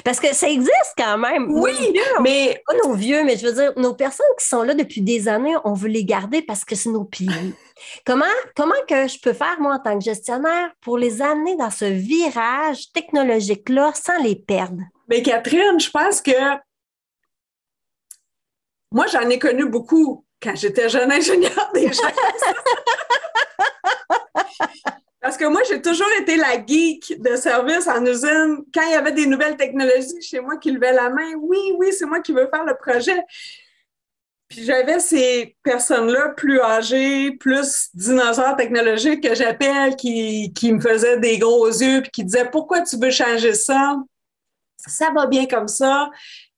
[0.05, 1.51] Parce que ça existe quand même.
[1.51, 1.73] Oui,
[2.21, 2.63] mais.
[2.67, 5.55] Pas nos vieux, mais je veux dire, nos personnes qui sont là depuis des années,
[5.65, 7.55] on veut les garder parce que c'est nos piliers.
[8.05, 11.71] comment, comment que je peux faire, moi, en tant que gestionnaire, pour les amener dans
[11.71, 14.83] ce virage technologique-là sans les perdre?
[15.09, 16.33] Mais Catherine, je pense que
[18.93, 22.03] moi, j'en ai connu beaucoup quand j'étais jeune ingénieur déjà.
[25.21, 28.65] Parce que moi, j'ai toujours été la geek de service en usine.
[28.73, 31.93] Quand il y avait des nouvelles technologies chez moi qui levaient la main, oui, oui,
[31.93, 33.23] c'est moi qui veux faire le projet.
[34.49, 41.21] Puis j'avais ces personnes-là plus âgées, plus dinosaures technologiques que j'appelle, qui, qui me faisaient
[41.21, 43.97] des gros yeux, puis qui disaient Pourquoi tu veux changer ça?
[44.79, 46.11] Ça va bien comme ça.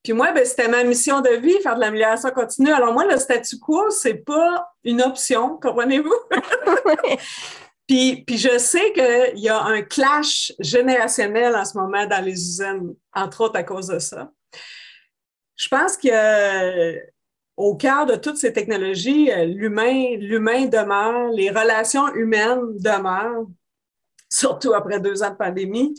[0.02, 2.72] Puis moi, ben, c'était ma mission de vie, faire de l'amélioration continue.
[2.72, 6.14] Alors moi, le statu quo, c'est pas une option, comprenez-vous?
[7.86, 12.32] puis, puis je sais qu'il y a un clash générationnel en ce moment dans les
[12.32, 14.30] usines, entre autres à cause de ça.
[15.54, 17.12] Je pense que
[17.56, 23.46] au cœur de toutes ces technologies, l'humain, l'humain demeure, les relations humaines demeurent,
[24.28, 25.94] surtout après deux ans de pandémie.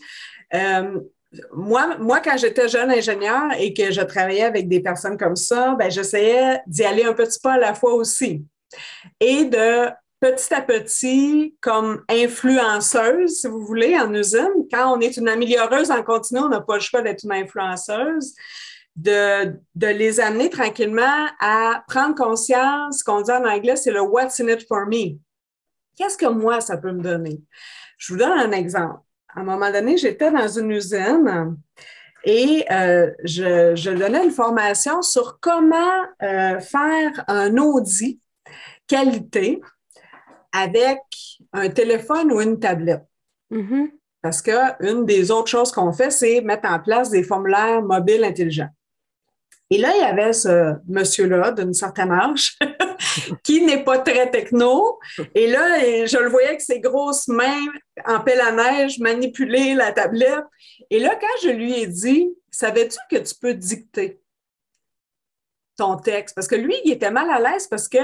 [0.54, 1.00] Euh,
[1.52, 5.76] moi, moi, quand j'étais jeune ingénieur et que je travaillais avec des personnes comme ça,
[5.78, 8.46] ben, j'essayais d'y aller un petit pas à la fois aussi.
[9.20, 15.18] Et de petit à petit, comme influenceuse, si vous voulez, en usine, quand on est
[15.18, 18.34] une amélioreuse en continu, on n'a pas le choix d'être une influenceuse,
[18.96, 24.02] de, de, les amener tranquillement à prendre conscience, ce qu'on dit en anglais, c'est le
[24.02, 25.18] What's in it for me.
[25.98, 27.42] Qu'est-ce que moi, ça peut me donner?
[27.98, 29.02] Je vous donne un exemple
[29.36, 31.58] à un moment donné, j'étais dans une usine
[32.24, 38.20] et euh, je, donnais une formation sur comment euh, faire un audit
[38.88, 39.62] qualité
[40.52, 41.02] avec
[41.52, 43.04] un téléphone ou une tablette.
[43.52, 43.92] Mm-hmm.
[44.22, 48.70] Parce qu'une des autres choses qu'on fait, c'est mettre en place des formulaires mobiles intelligents.
[49.70, 52.58] Et là, il y avait ce monsieur-là d'une certaine âge
[53.44, 55.00] qui n'est pas très techno.
[55.36, 57.68] Et là, je le voyais avec ses grosses mains
[58.06, 60.46] en pelle à neige manipuler la tablette.
[60.90, 64.22] Et là, quand je lui ai dit, savais-tu que tu peux dicter
[65.78, 66.36] ton texte?
[66.36, 68.02] Parce que lui, il était mal à l'aise parce qu'il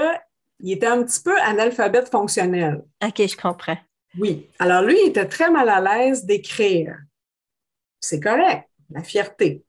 [0.64, 2.82] était un petit peu analphabète fonctionnel.
[3.02, 3.78] OK, je comprends.
[4.18, 4.50] Oui.
[4.58, 6.96] Alors lui, il était très mal à l'aise d'écrire.
[8.00, 9.62] C'est correct, la fierté.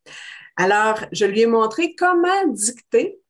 [0.57, 3.20] Alors, je lui ai montré comment dicter.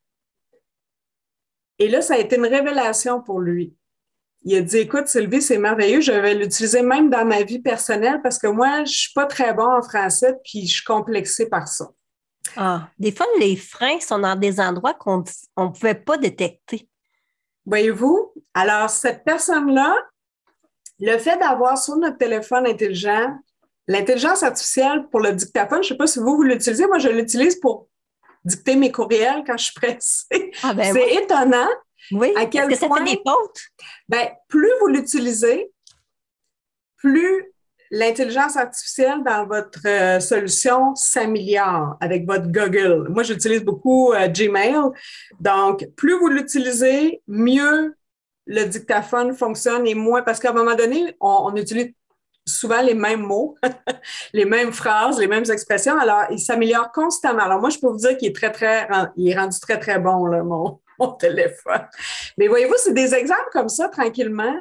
[1.82, 3.76] Et là, ça a été une révélation pour lui.
[4.44, 8.22] Il a dit, écoute, Sylvie, c'est merveilleux, je vais l'utiliser même dans ma vie personnelle
[8.22, 11.50] parce que moi, je ne suis pas très bon en français, puis je suis complexée
[11.50, 11.90] par ça.
[12.56, 15.24] Ah, des fois, les freins sont dans des endroits qu'on
[15.58, 16.88] ne pouvait pas détecter.
[17.66, 18.32] Voyez-vous?
[18.54, 19.96] Alors, cette personne-là,
[21.00, 23.40] le fait d'avoir sur notre téléphone intelligent
[23.88, 26.86] L'intelligence artificielle pour le dictaphone, je ne sais pas si vous, vous l'utilisez.
[26.86, 27.90] Moi, je l'utilise pour
[28.44, 30.52] dicter mes courriels quand je suis pressée.
[30.64, 31.70] Ah, ben c'est étonnant.
[32.12, 32.34] Oui.
[32.36, 33.62] À quel que ça fait des fautes?
[34.10, 35.72] Ben, plus vous l'utilisez,
[36.98, 37.52] plus
[37.92, 43.10] l'intelligence artificielle dans votre euh, solution s'améliore avec votre Google.
[43.10, 44.76] Moi, j'utilise beaucoup euh, Gmail.
[45.40, 47.96] Donc, plus vous l'utilisez, mieux
[48.48, 51.94] le dictaphone fonctionne et moins, parce qu'à un moment donné, on utilise
[52.46, 53.56] souvent les mêmes mots,
[54.34, 55.98] les mêmes phrases, les mêmes expressions.
[55.98, 57.44] Alors, il s'améliore constamment.
[57.44, 60.00] Alors, moi, je peux vous dire qu'il est très, très, il est rendu très, très
[60.00, 61.88] bon, là, mon, mon téléphone.
[62.38, 64.56] Mais voyez-vous, c'est des exemples comme ça, tranquillement,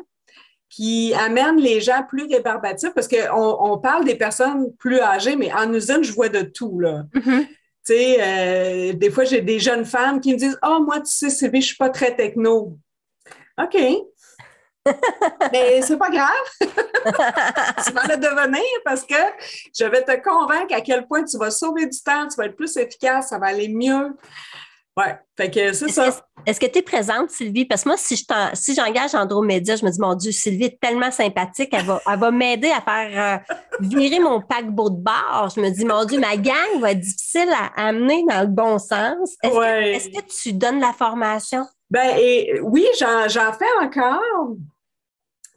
[0.68, 5.52] qui amènent les gens plus rébarbatifs parce qu'on on parle des personnes plus âgées, mais
[5.52, 7.04] en usine, je vois de tout, là.
[7.14, 7.46] Mm-hmm.
[7.86, 11.10] Tu sais, euh, des fois, j'ai des jeunes femmes qui me disent Oh, moi, tu
[11.10, 12.78] sais, Sylvie, je suis pas très techno.
[13.60, 13.76] OK.
[15.52, 16.30] Mais c'est pas grave.
[16.60, 19.14] tu vas le devenir parce que
[19.78, 22.56] je vais te convaincre à quel point tu vas sauver du temps, tu vas être
[22.56, 24.16] plus efficace, ça va aller mieux.
[24.96, 26.10] Ouais, fait que c'est ça.
[26.44, 27.64] Est-ce que tu es présente, Sylvie?
[27.64, 28.24] Parce que moi, si, je
[28.54, 32.18] si j'engage Andromédia, je me dis, mon Dieu, Sylvie est tellement sympathique, elle va, elle
[32.18, 35.52] va m'aider à faire euh, virer mon paquebot de bord.
[35.54, 38.78] Je me dis, mon Dieu, ma gang va être difficile à amener dans le bon
[38.78, 39.36] sens.
[39.42, 41.66] Est-ce, que, est que, tu donnes la formation?
[41.90, 44.56] Ben, et, oui, j'en, j'en fais encore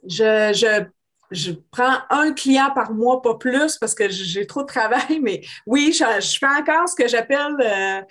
[0.08, 0.84] je, je,
[1.30, 5.42] je, prends un client par mois, pas plus, parce que j'ai trop de travail, mais
[5.66, 8.02] oui, je, je fais encore ce que j'appelle euh,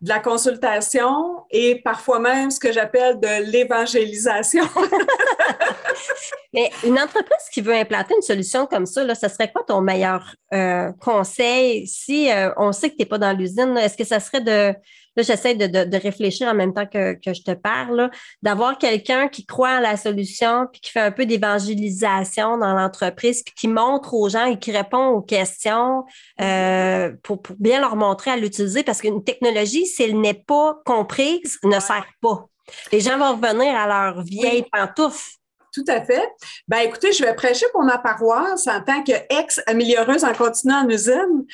[0.00, 4.64] de la consultation et parfois même ce que j'appelle de l'évangélisation.
[6.52, 9.80] Mais une entreprise qui veut implanter une solution comme ça, là, ce serait quoi ton
[9.80, 11.86] meilleur euh, conseil?
[11.86, 13.76] Si euh, on sait que tu n'es pas dans l'usine?
[13.76, 14.74] Est-ce que ça serait de
[15.16, 18.10] Là, j'essaie de, réfléchir en même temps que, je te parle,
[18.42, 23.42] d'avoir quelqu'un qui croit à la solution, puis qui fait un peu d'évangélisation dans l'entreprise,
[23.42, 26.04] puis qui montre aux gens et qui répond aux questions
[26.40, 31.58] euh, pour, bien leur montrer à l'utiliser, parce qu'une technologie, si elle n'est pas comprise,
[31.64, 32.44] ne sert pas.
[32.92, 35.36] Les gens vont revenir à leur vieille pantoufle
[35.76, 36.26] tout à fait.
[36.66, 41.44] Ben, écoutez, je vais prêcher pour ma paroisse en tant qu'ex-amélioreuse en continu en usine.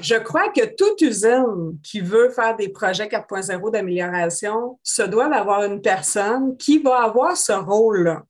[0.00, 5.64] Je crois que toute usine qui veut faire des projets 4.0 d'amélioration se doit d'avoir
[5.64, 8.22] une personne qui va avoir ce rôle-là.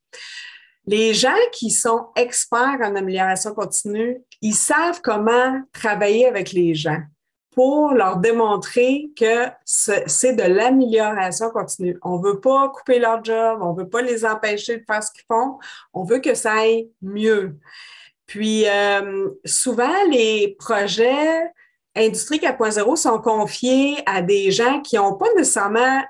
[0.86, 7.02] Les gens qui sont experts en amélioration continue, ils savent comment travailler avec les gens
[7.54, 11.98] pour leur démontrer que c'est de l'amélioration continue.
[12.02, 15.02] On ne veut pas couper leur job, on ne veut pas les empêcher de faire
[15.02, 15.58] ce qu'ils font,
[15.92, 17.58] on veut que ça aille mieux.
[18.26, 21.52] Puis euh, souvent, les projets
[21.94, 26.02] Industrie 4.0 sont confiés à des gens qui n'ont pas nécessairement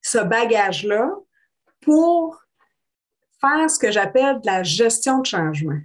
[0.00, 1.10] ce bagage-là
[1.80, 2.40] pour
[3.40, 5.78] faire ce que j'appelle de la gestion de changement.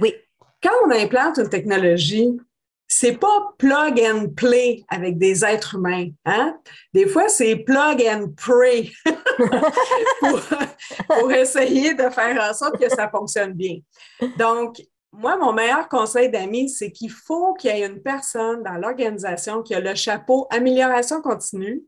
[0.00, 0.12] Oui.
[0.60, 2.36] Quand on implante une technologie,
[2.96, 6.10] c'est pas plug and play avec des êtres humains.
[6.24, 6.56] Hein?
[6.92, 8.92] Des fois, c'est plug and pray
[11.08, 13.78] pour, essayer de faire en sorte que ça fonctionne bien.
[14.38, 14.80] Donc,
[15.12, 19.62] moi, mon meilleur conseil d'amis, c'est qu'il faut qu'il y ait une personne dans l'organisation
[19.62, 21.82] qui a le chapeau amélioration continue.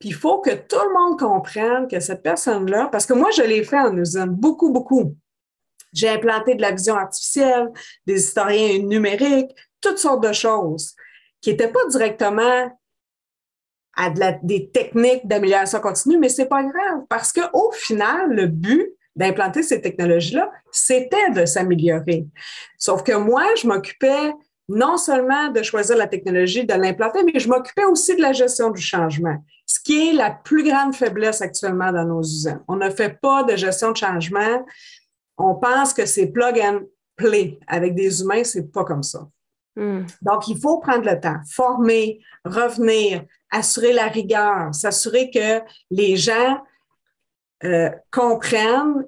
[0.00, 3.42] Puis il faut que tout le monde comprenne que cette personne-là, parce que moi, je
[3.42, 5.14] l'ai fait en usine, beaucoup, beaucoup.
[5.92, 7.70] J'ai implanté de la vision artificielle,
[8.06, 10.94] des historiens numériques, toutes sortes de choses
[11.40, 12.70] qui n'étaient pas directement
[13.96, 14.10] à
[14.42, 19.80] des techniques d'amélioration continue, mais c'est pas grave parce qu'au final, le but d'implanter ces
[19.80, 22.26] technologies-là, c'était de s'améliorer.
[22.78, 24.32] Sauf que moi, je m'occupais
[24.68, 28.70] non seulement de choisir la technologie, de l'implanter, mais je m'occupais aussi de la gestion
[28.70, 32.62] du changement, ce qui est la plus grande faiblesse actuellement dans nos usines.
[32.68, 34.64] On ne fait pas de gestion de changement.
[35.36, 36.82] On pense que c'est plug and
[37.16, 37.58] play.
[37.66, 39.26] Avec des humains, c'est pas comme ça.
[39.76, 40.02] Hmm.
[40.22, 46.60] Donc, il faut prendre le temps, former, revenir, assurer la rigueur, s'assurer que les gens
[47.64, 49.06] euh, comprennent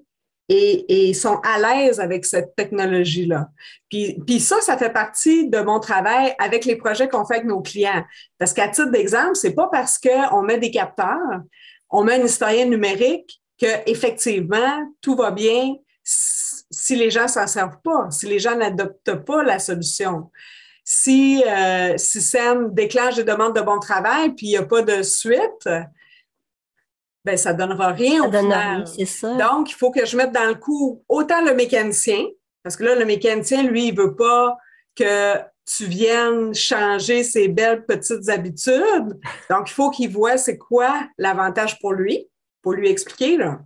[0.49, 3.49] et, sont à l'aise avec cette technologie-là.
[3.89, 7.47] Puis, puis, ça, ça fait partie de mon travail avec les projets qu'on fait avec
[7.47, 8.05] nos clients.
[8.39, 11.41] Parce qu'à titre d'exemple, c'est pas parce qu'on met des capteurs,
[11.89, 15.75] on met un historien numérique que effectivement tout va bien
[16.73, 20.31] si les gens s'en servent pas, si les gens n'adoptent pas la solution.
[20.85, 25.03] Si euh, SYSEM déclenche des demandes de bon travail puis il n'y a pas de
[25.03, 25.69] suite,
[27.25, 28.85] ben ça ne donnera rien au final.
[29.39, 32.25] Donc, il faut que je mette dans le coup autant le mécanicien,
[32.65, 34.57] parce que là, le mécanicien, lui, il ne veut pas
[34.97, 39.21] que tu viennes changer ses belles petites habitudes.
[39.49, 42.29] Donc, il faut qu'il voit c'est quoi l'avantage pour lui,
[42.61, 43.37] pour lui expliquer.
[43.37, 43.61] Là.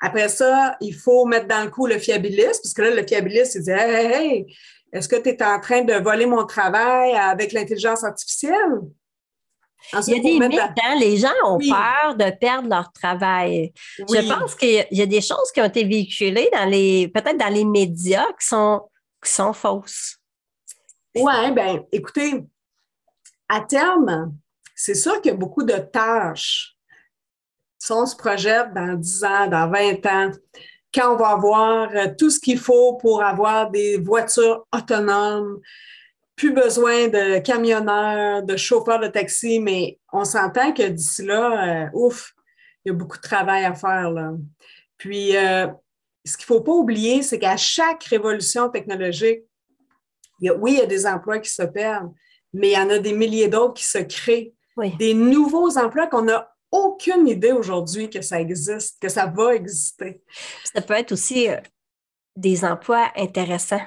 [0.00, 3.56] Après ça, il faut mettre dans le coup le fiabiliste, parce que là, le fiabiliste,
[3.56, 4.56] il dit Hey, hey, hey
[4.92, 8.80] est-ce que tu es en train de voler mon travail avec l'intelligence artificielle?
[10.06, 10.96] il y a des mythes, hein?
[10.98, 13.72] les gens ont peur de perdre leur travail.
[13.98, 17.52] Je pense qu'il y a des choses qui ont été véhiculées dans les, peut-être dans
[17.52, 18.82] les médias qui sont,
[19.24, 20.18] qui sont fausses.
[21.14, 22.44] Oui, bien, écoutez,
[23.48, 24.34] à terme,
[24.76, 26.76] c'est sûr qu'il y a beaucoup de tâches.
[27.80, 30.30] Si on se projette dans 10 ans, dans 20 ans,
[30.94, 35.60] quand on va avoir euh, tout ce qu'il faut pour avoir des voitures autonomes,
[36.36, 41.88] plus besoin de camionneurs, de chauffeurs de taxi, mais on s'entend que d'ici là, euh,
[41.94, 42.34] ouf,
[42.84, 44.10] il y a beaucoup de travail à faire.
[44.10, 44.32] Là.
[44.98, 45.66] Puis, euh,
[46.24, 49.40] ce qu'il ne faut pas oublier, c'est qu'à chaque révolution technologique,
[50.42, 52.12] oui, il y a des emplois qui se perdent,
[52.52, 54.54] mais il y en a des milliers d'autres qui se créent.
[54.98, 60.22] Des nouveaux emplois qu'on a aucune idée aujourd'hui que ça existe, que ça va exister.
[60.72, 61.56] Ça peut être aussi euh,
[62.36, 63.82] des emplois intéressants.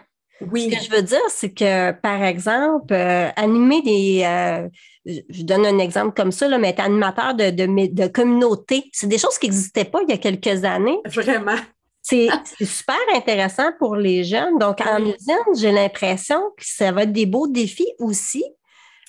[0.51, 0.69] Oui.
[0.71, 4.23] Ce que je veux dire, c'est que, par exemple, euh, animer des.
[4.25, 4.67] Euh,
[5.05, 9.17] je donne un exemple comme ça, là, mais être animateur de, de, communauté, c'est des
[9.17, 10.97] choses qui n'existaient pas il y a quelques années.
[11.05, 11.57] Vraiment.
[12.01, 12.27] C'est
[12.61, 14.57] super intéressant pour les jeunes.
[14.59, 18.43] Donc, en usine, j'ai l'impression que ça va être des beaux défis aussi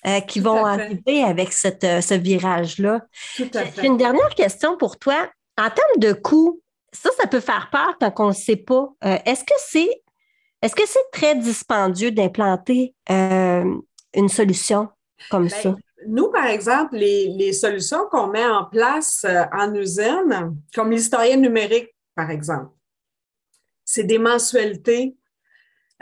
[0.07, 3.01] euh, qui vont arriver avec cette, euh, ce virage-là.
[3.37, 3.49] J'ai
[3.83, 5.29] une dernière question pour toi.
[5.59, 6.61] En termes de coûts,
[6.93, 8.89] ça, ça peut faire peur quand on ne sait pas.
[9.05, 10.03] Euh, est-ce que c'est
[10.63, 14.89] est-ce que c'est très dispendieux d'implanter une solution
[15.31, 15.75] comme ben, ça?
[16.07, 21.95] nous, par exemple, les, solutions qu'on met en place euh, en usine, comme l'historien numérique,
[22.15, 22.71] par exemple,
[23.85, 25.17] c'est des mensualités,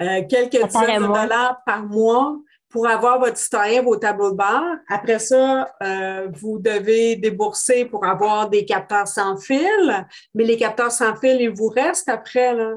[0.00, 2.38] euh, quelques dizaines de dollars par mois
[2.72, 4.64] pour avoir votre historien, vos tableaux de bord.
[4.88, 10.90] Après ça, euh, vous devez débourser pour avoir des capteurs sans fil, mais les capteurs
[10.90, 12.54] sans fil, ils vous restent après.
[12.54, 12.72] Là.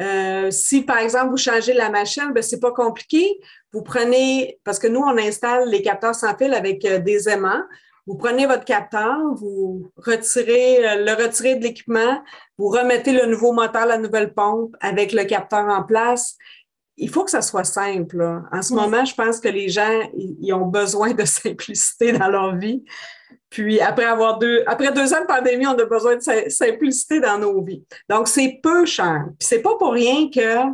[0.00, 3.38] Euh, si, par exemple, vous changez la machine, ben, c'est pas compliqué.
[3.72, 7.62] Vous prenez, parce que nous, on installe les capteurs sans fil avec euh, des aimants.
[8.06, 12.22] Vous prenez votre capteur, vous retirez, le retirez de l'équipement,
[12.58, 16.36] vous remettez le nouveau moteur, la nouvelle pompe avec le capteur en place
[17.00, 18.42] il faut que ça soit simple.
[18.52, 22.56] En ce moment, je pense que les gens, ils ont besoin de simplicité dans leur
[22.56, 22.84] vie.
[23.48, 27.38] Puis après avoir deux, après deux ans de pandémie, on a besoin de simplicité dans
[27.38, 27.84] nos vies.
[28.08, 29.24] Donc, c'est peu cher.
[29.38, 30.70] Puis c'est pas pour rien que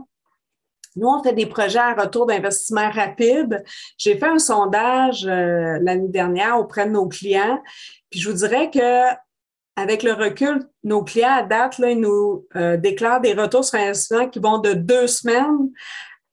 [0.96, 3.62] nous, on fait des projets à retour d'investissement rapide.
[3.98, 7.62] J'ai fait un sondage euh, l'année dernière auprès de nos clients.
[8.10, 9.14] Puis je vous dirais que
[9.78, 13.78] avec le recul, nos clients à date, là, ils nous euh, déclarent des retours sur
[13.78, 15.70] investissement qui vont de deux semaines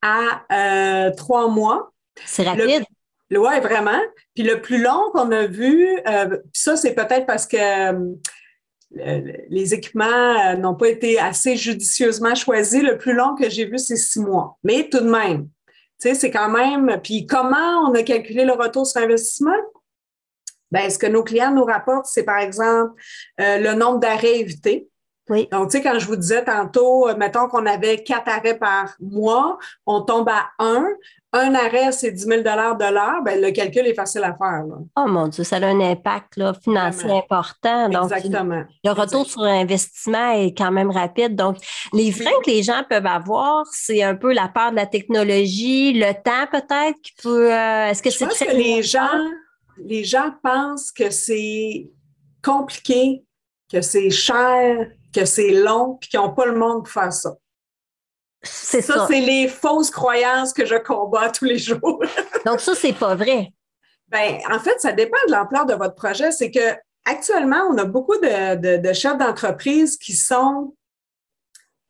[0.04, 1.92] à euh, trois mois.
[2.26, 2.84] C'est rapide.
[3.32, 4.00] Oui, vraiment.
[4.36, 9.74] Puis le plus long qu'on a vu, euh, ça, c'est peut-être parce que euh, les
[9.74, 12.84] équipements n'ont pas été assez judicieusement choisis.
[12.84, 14.58] Le plus long que j'ai vu, c'est six mois.
[14.64, 15.48] Mais tout de même,
[16.00, 17.00] tu sais, c'est quand même.
[17.02, 19.58] Puis comment on a calculé le retour sur investissement?
[20.70, 22.94] Bien, ce que nos clients nous rapportent, c'est par exemple
[23.38, 24.90] le nombre d'arrêts évités.
[25.30, 25.48] Oui.
[25.52, 28.94] Donc, tu sais, quand je vous disais tantôt, euh, mettons qu'on avait quatre arrêts par
[29.00, 30.86] mois, on tombe à un.
[31.36, 34.66] Un arrêt, c'est 10 000 de l'heure, ben, le calcul est facile à faire.
[34.96, 37.90] Oh mon Dieu, ça a un impact là, financier important.
[37.90, 38.64] Donc, Exactement.
[38.84, 41.36] Le retour sur investissement est quand même rapide.
[41.36, 41.58] Donc,
[41.92, 45.94] les freins que les gens peuvent avoir, c'est un peu la part de la technologie,
[45.94, 47.52] le temps peut-être qui peut.
[47.52, 49.20] Euh, est-ce que c'est très que les gens,
[49.78, 51.90] les gens pensent que c'est
[52.44, 53.24] compliqué,
[53.72, 57.36] que c'est cher, que c'est long, puis qu'ils n'ont pas le monde pour faire ça.
[58.44, 59.08] C'est ça.
[59.10, 62.04] c'est les fausses croyances que je combats tous les jours.
[62.46, 63.54] Donc, ça, c'est pas vrai.
[64.10, 66.32] Ben, en fait, ça dépend de l'ampleur de votre projet.
[66.32, 70.76] C'est que actuellement, on a beaucoup de, chefs d'entreprise qui sont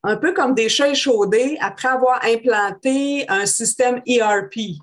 [0.04, 4.54] un peu comme des chats échaudés après avoir implanté un système ERP.
[4.54, 4.78] Tu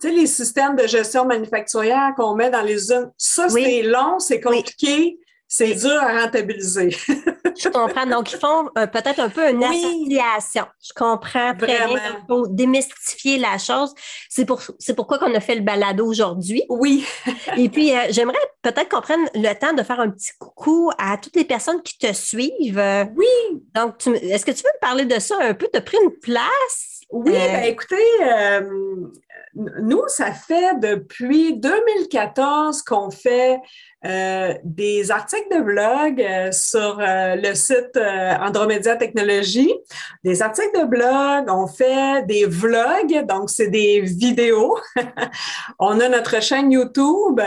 [0.00, 4.40] sais, les systèmes de gestion manufacturière qu'on met dans les usines, ça, c'est long, c'est
[4.40, 5.18] compliqué,
[5.56, 6.90] c'est dur à rentabiliser.
[7.56, 8.06] je comprends.
[8.06, 10.66] Donc, ils font euh, peut-être un peu une association.
[10.82, 12.24] Je comprends très bien.
[12.26, 13.94] Pour démystifier la chose.
[14.28, 14.60] C'est pour,
[14.96, 16.64] pourquoi qu'on a fait le balado aujourd'hui.
[16.68, 17.06] Oui.
[17.56, 21.18] Et puis, euh, j'aimerais peut-être qu'on prenne le temps de faire un petit coucou à
[21.18, 23.06] toutes les personnes qui te suivent.
[23.14, 23.62] Oui.
[23.76, 25.68] Donc, est-ce que tu veux me parler de ça un peu?
[25.72, 27.03] Tu as pris une place?
[27.14, 27.96] Oui, euh, ben, écoutez,
[29.54, 33.60] nous, ça fait depuis 2014 qu'on fait
[34.04, 39.72] euh, des articles de blog euh, sur euh, le site Andromédia Technologie,
[40.24, 44.76] des articles de blog, on fait des vlogs, donc c'est des vidéos.
[45.78, 47.40] on a notre chaîne YouTube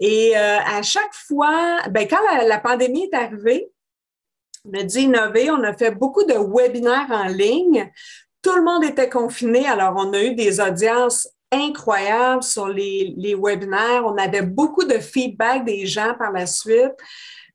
[0.00, 3.70] et à chaque fois, ben, quand la, pandémie est arrivée,
[4.66, 7.90] on a dû innover, on a fait beaucoup de webinaires en ligne.
[8.46, 14.04] Tout le monde était confiné, alors on a eu des audiences incroyable sur les, webinaires.
[14.06, 16.92] On avait beaucoup de feedback des gens par la suite.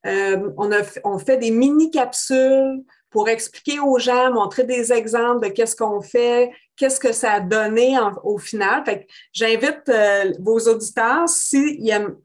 [0.05, 0.83] Euh, on, a,
[1.17, 6.99] fait des mini-capsules pour expliquer aux gens, montrer des exemples de qu'est-ce qu'on fait, qu'est-ce
[6.99, 8.83] que ça a donné au final.
[8.83, 12.17] Fait j'invite euh, vos auditeurs, s'ils aiment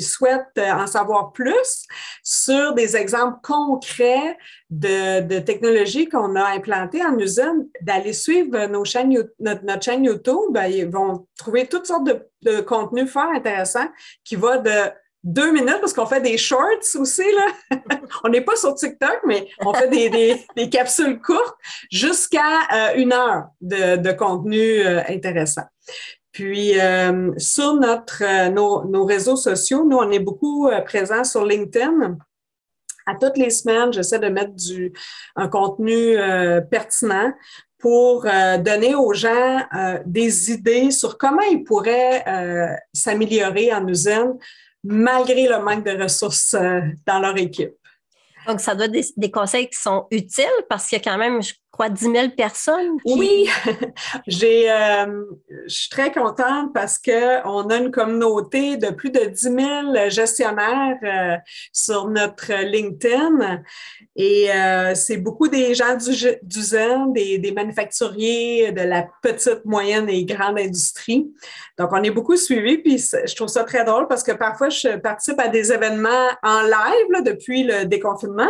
[0.00, 1.86] souhaitent euh, en savoir plus
[2.22, 4.36] sur des exemples concrets
[4.70, 10.50] de, technologies qu'on a implantées en usine, d'aller suivre nos chaînes, notre, chaîne YouTube.
[10.50, 13.88] Ben, ils vont trouver toutes sortes de, contenus fort intéressants
[14.24, 14.92] qui va de
[15.26, 17.24] deux minutes parce qu'on fait des shorts aussi.
[17.32, 17.78] Là.
[18.24, 21.56] on n'est pas sur TikTok, mais on fait des, capsules courtes
[21.90, 25.64] jusqu'à euh, une heure de, de contenu euh, intéressant.
[26.36, 31.46] Puis, euh, sur notre, euh, nos, réseaux sociaux, nous, on est beaucoup euh, présents sur
[31.46, 32.18] LinkedIn.
[33.06, 34.92] À toutes les semaines, j'essaie de mettre du,
[35.34, 36.18] un contenu
[36.70, 37.32] pertinent
[37.78, 39.60] pour donner aux gens
[40.04, 42.24] des idées sur comment ils pourraient
[42.92, 44.34] s'améliorer en usine
[44.82, 46.56] malgré le manque de ressources
[47.06, 47.76] dans leur équipe.
[48.46, 51.40] Donc, ça doit être des, conseils qui sont utiles parce qu'il y a quand même,
[51.70, 52.96] quoi, 10 000 personnes?
[53.04, 55.24] Oui, euh,
[55.66, 60.96] je suis très contente parce qu'on a une communauté de plus de 10 000 gestionnaires
[61.02, 61.36] euh,
[61.72, 63.62] sur notre LinkedIn.
[64.16, 65.96] Et euh, c'est beaucoup des gens
[66.42, 71.30] d'usine, des, des manufacturiers de la petite, moyenne et grande industrie.
[71.78, 74.96] Donc, on est beaucoup suivis, puis je trouve ça très drôle parce que parfois, je
[74.96, 78.48] participe à des événements en live depuis le déconfinement.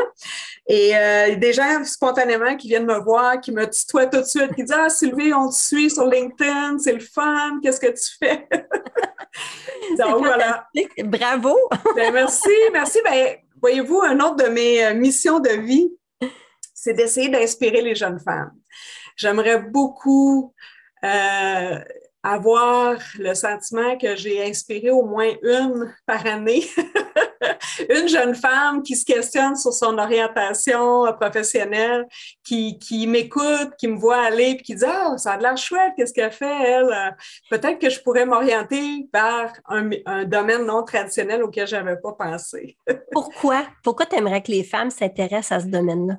[0.69, 4.65] Et des gens spontanément qui viennent me voir qui me tutoie tout de suite, qui
[4.65, 8.49] dit Ah, Sylvie, on te suit sur LinkedIn, c'est le fun, qu'est-ce que tu fais?
[9.99, 10.67] Donc, voilà.
[11.05, 11.57] Bravo!
[11.97, 12.99] Ben, merci, merci.
[13.05, 15.91] Ben, voyez-vous, une autre de mes euh, missions de vie,
[16.75, 18.53] c'est d'essayer d'inspirer les jeunes femmes.
[19.17, 20.53] J'aimerais beaucoup
[21.05, 21.79] euh,
[22.23, 26.65] avoir le sentiment que j'ai inspiré au moins une par année,
[27.91, 32.07] une jeune femme qui se questionne sur son orientation professionnelle,
[32.45, 35.93] qui, qui m'écoute, qui me voit aller, puis qui dit Ah, ça a l'air chouette,
[35.97, 37.17] qu'est-ce qu'elle fait, elle?
[37.51, 42.13] Peut-être que je pourrais m'orienter vers un, un, domaine non traditionnel auquel je n'avais pas
[42.13, 42.77] pensé.
[43.13, 43.67] Pourquoi?
[43.83, 46.17] Pourquoi tu aimerais que les femmes s'intéressent à ce domaine-là?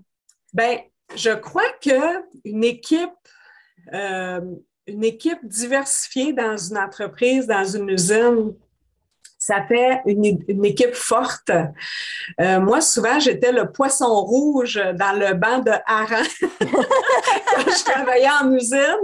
[0.53, 0.79] Bien,
[1.15, 3.11] je crois qu'une équipe
[3.93, 4.41] euh,
[4.87, 8.53] une équipe diversifiée dans une entreprise, dans une usine,
[9.39, 11.51] ça fait une, équipe forte.
[12.41, 16.27] Euh, moi, souvent, j'étais le poisson rouge dans le banc de harengs
[16.59, 18.97] quand je travaillais en usine.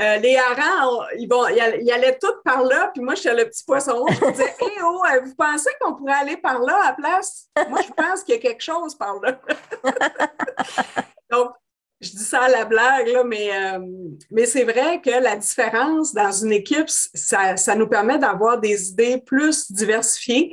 [0.00, 3.64] Euh, les harengs, ils, vont, ils, allaient tous par là, puis moi, j'étais le petit
[3.64, 4.16] poisson rouge.
[4.20, 6.92] Je me disais, hé, oh, euh, vous pensez qu'on pourrait aller par là à la
[6.94, 7.48] place?
[7.68, 9.40] Moi, je pense qu'il y a quelque chose par là.
[11.30, 11.52] Donc,
[12.00, 13.80] je dis ça à la blague, là, mais, euh,
[14.30, 18.90] mais c'est vrai que la différence dans une équipe, ça, ça nous permet d'avoir des
[18.90, 20.52] idées plus diversifiées.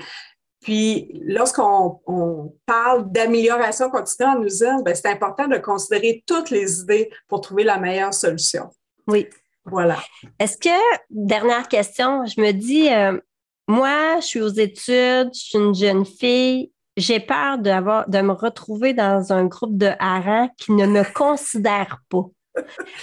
[0.61, 6.79] Puis, lorsqu'on on parle d'amélioration continue en usine, ben, c'est important de considérer toutes les
[6.79, 8.71] idées pour trouver la meilleure solution.
[9.07, 9.27] Oui.
[9.65, 9.97] Voilà.
[10.39, 13.19] Est-ce que, dernière question, je me dis, euh,
[13.67, 18.31] moi, je suis aux études, je suis une jeune fille, j'ai peur d'avoir, de me
[18.31, 22.25] retrouver dans un groupe de harengs qui ne me considère pas.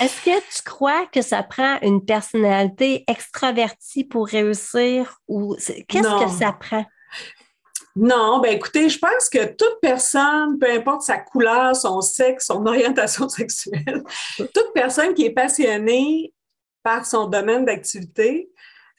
[0.01, 5.55] Est-ce que tu crois que ça prend une personnalité extravertie pour réussir ou
[5.89, 6.87] qu'est-ce que ça prend?
[7.95, 12.65] Non, ben écoutez, je pense que toute personne, peu importe sa couleur, son sexe, son
[12.65, 14.03] orientation sexuelle,
[14.39, 16.33] toute personne qui est passionnée
[16.83, 18.51] par son domaine d'activité,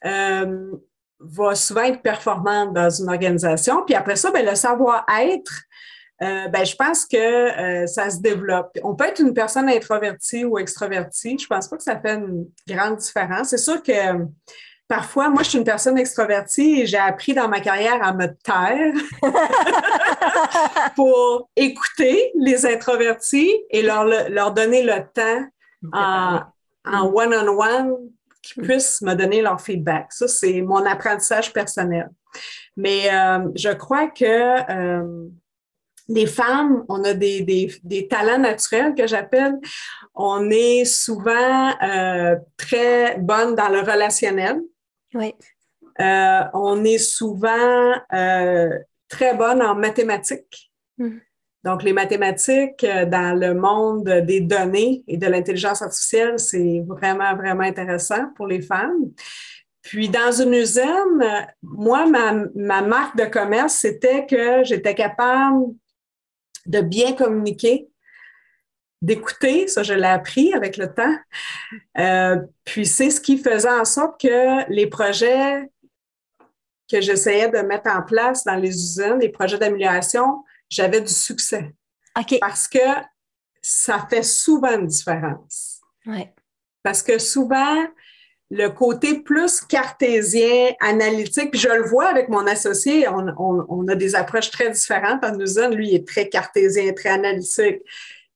[0.04, 0.70] euh,
[1.20, 3.82] va souvent être performante dans une organisation.
[3.84, 5.52] Puis après ça, ben, le savoir-être,
[6.22, 8.78] euh, ben, je pense que euh, ça se développe.
[8.82, 11.38] On peut être une personne introvertie ou extrovertie.
[11.38, 13.48] Je pense pas que ça fait une grande différence.
[13.48, 13.92] C'est sûr que
[14.86, 18.26] parfois, moi, je suis une personne extrovertie et j'ai appris dans ma carrière à me
[18.26, 18.94] taire
[20.96, 25.48] pour écouter les introvertis et leur, leur donner le temps
[25.92, 27.96] en one-on-one
[28.44, 30.12] qui puissent me donner leur feedback.
[30.12, 32.10] Ça, c'est mon apprentissage personnel.
[32.76, 35.28] Mais euh, je crois que euh,
[36.08, 39.54] les femmes, on a des, des, des talents naturels que j'appelle.
[40.14, 44.60] On est souvent euh, très bonne dans le relationnel.
[45.14, 45.32] Oui.
[45.98, 50.72] on est souvent très bonne en mathématiques.
[50.98, 51.18] Mm.
[51.64, 57.34] Donc, les mathématiques euh, dans le monde des données et de l'intelligence artificielle, c'est vraiment,
[57.34, 59.10] vraiment intéressant pour les femmes.
[59.80, 65.74] Puis, dans une usine, moi, ma, ma marque de commerce, c'était que j'étais capable
[66.66, 67.88] de bien communiquer,
[69.00, 71.16] d'écouter, ça je l'ai appris avec le temps.
[71.98, 75.70] Euh, puis c'est ce qui faisait en sorte que les projets
[76.90, 80.42] que j'essayais de mettre en place dans les usines, les projets d'amélioration,
[80.74, 81.74] j'avais du succès.
[82.40, 82.78] Parce que
[83.62, 85.80] ça fait souvent une différence.
[86.82, 87.86] Parce que souvent,
[88.50, 94.14] le côté plus cartésien, analytique, puis je le vois avec mon associé, on, a des
[94.14, 95.74] approches très différentes en usine.
[95.74, 97.80] Lui, il est très cartésien, très analytique.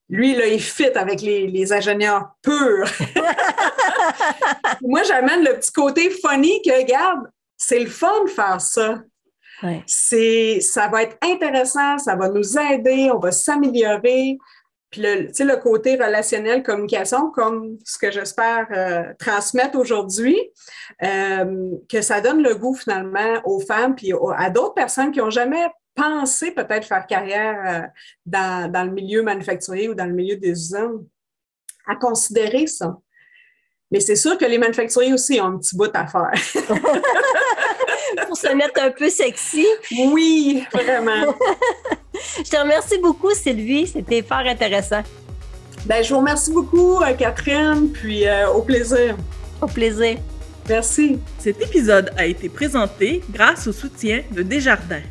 [0.09, 2.91] Lui, là, il fit avec les, les ingénieurs purs.
[4.81, 7.29] Moi, j'amène le petit côté funny que, regarde,
[7.59, 9.03] c'est le fun de faire ça.
[9.87, 14.39] C'est, ça va être intéressant, ça va nous aider, on va s'améliorer.
[14.91, 20.39] Puis le, le côté relationnel, communication, comme ce que j'espère euh, transmettre aujourd'hui,
[21.03, 25.31] euh, que ça donne le goût finalement aux femmes puis à d'autres personnes qui n'ont
[25.31, 27.87] jamais pensé peut-être faire carrière euh,
[28.25, 31.05] dans, dans, le milieu manufacturier ou dans le milieu des usines,
[31.87, 32.97] à considérer ça.
[33.91, 36.33] Mais c'est sûr que les manufacturiers aussi ont un petit bout à faire.
[38.27, 39.67] pour se mettre un peu sexy.
[40.13, 41.35] Oui, vraiment.
[42.39, 43.87] Je te remercie beaucoup, Sylvie.
[43.87, 45.03] C'était fort intéressant.
[45.87, 49.17] Ben, je vous remercie beaucoup, euh, Catherine, puis euh, au plaisir.
[49.61, 50.19] Au plaisir.
[50.69, 51.19] Merci.
[51.39, 55.03] Cet épisode a été présenté grâce au soutien de Desjardins.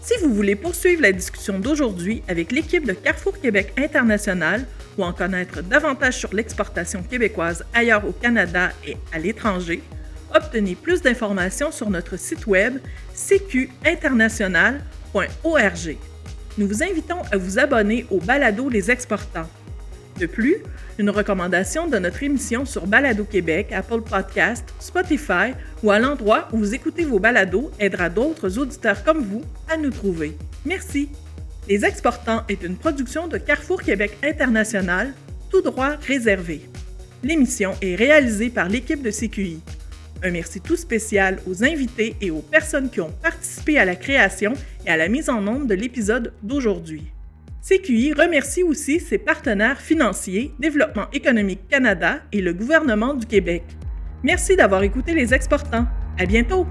[0.00, 4.66] Si vous voulez poursuivre la discussion d'aujourd'hui avec l'équipe de Carrefour Québec International
[4.98, 9.80] ou en connaître davantage sur l'exportation québécoise ailleurs au Canada et à l'étranger,
[10.34, 12.78] obtenez plus d'informations sur notre site web
[13.14, 15.96] cqinternational.org.
[16.58, 19.48] Nous vous invitons à vous abonner au balado Les Exportants.
[20.18, 20.56] De plus,
[20.98, 26.58] une recommandation de notre émission sur Balado Québec, Apple Podcast, Spotify ou à l'endroit où
[26.58, 30.36] vous écoutez vos balados aidera d'autres auditeurs comme vous à nous trouver.
[30.66, 31.08] Merci.
[31.68, 35.14] Les Exportants est une production de Carrefour Québec International,
[35.50, 36.68] tout droit réservé.
[37.22, 39.60] L'émission est réalisée par l'équipe de CQI.
[40.24, 44.52] Un merci tout spécial aux invités et aux personnes qui ont participé à la création
[44.86, 47.02] et à la mise en ombre de l'épisode d'aujourd'hui.
[47.62, 53.64] CQI remercie aussi ses partenaires financiers, Développement économique Canada et le gouvernement du Québec.
[54.22, 55.86] Merci d'avoir écouté les exportants.
[56.18, 56.66] À bientôt!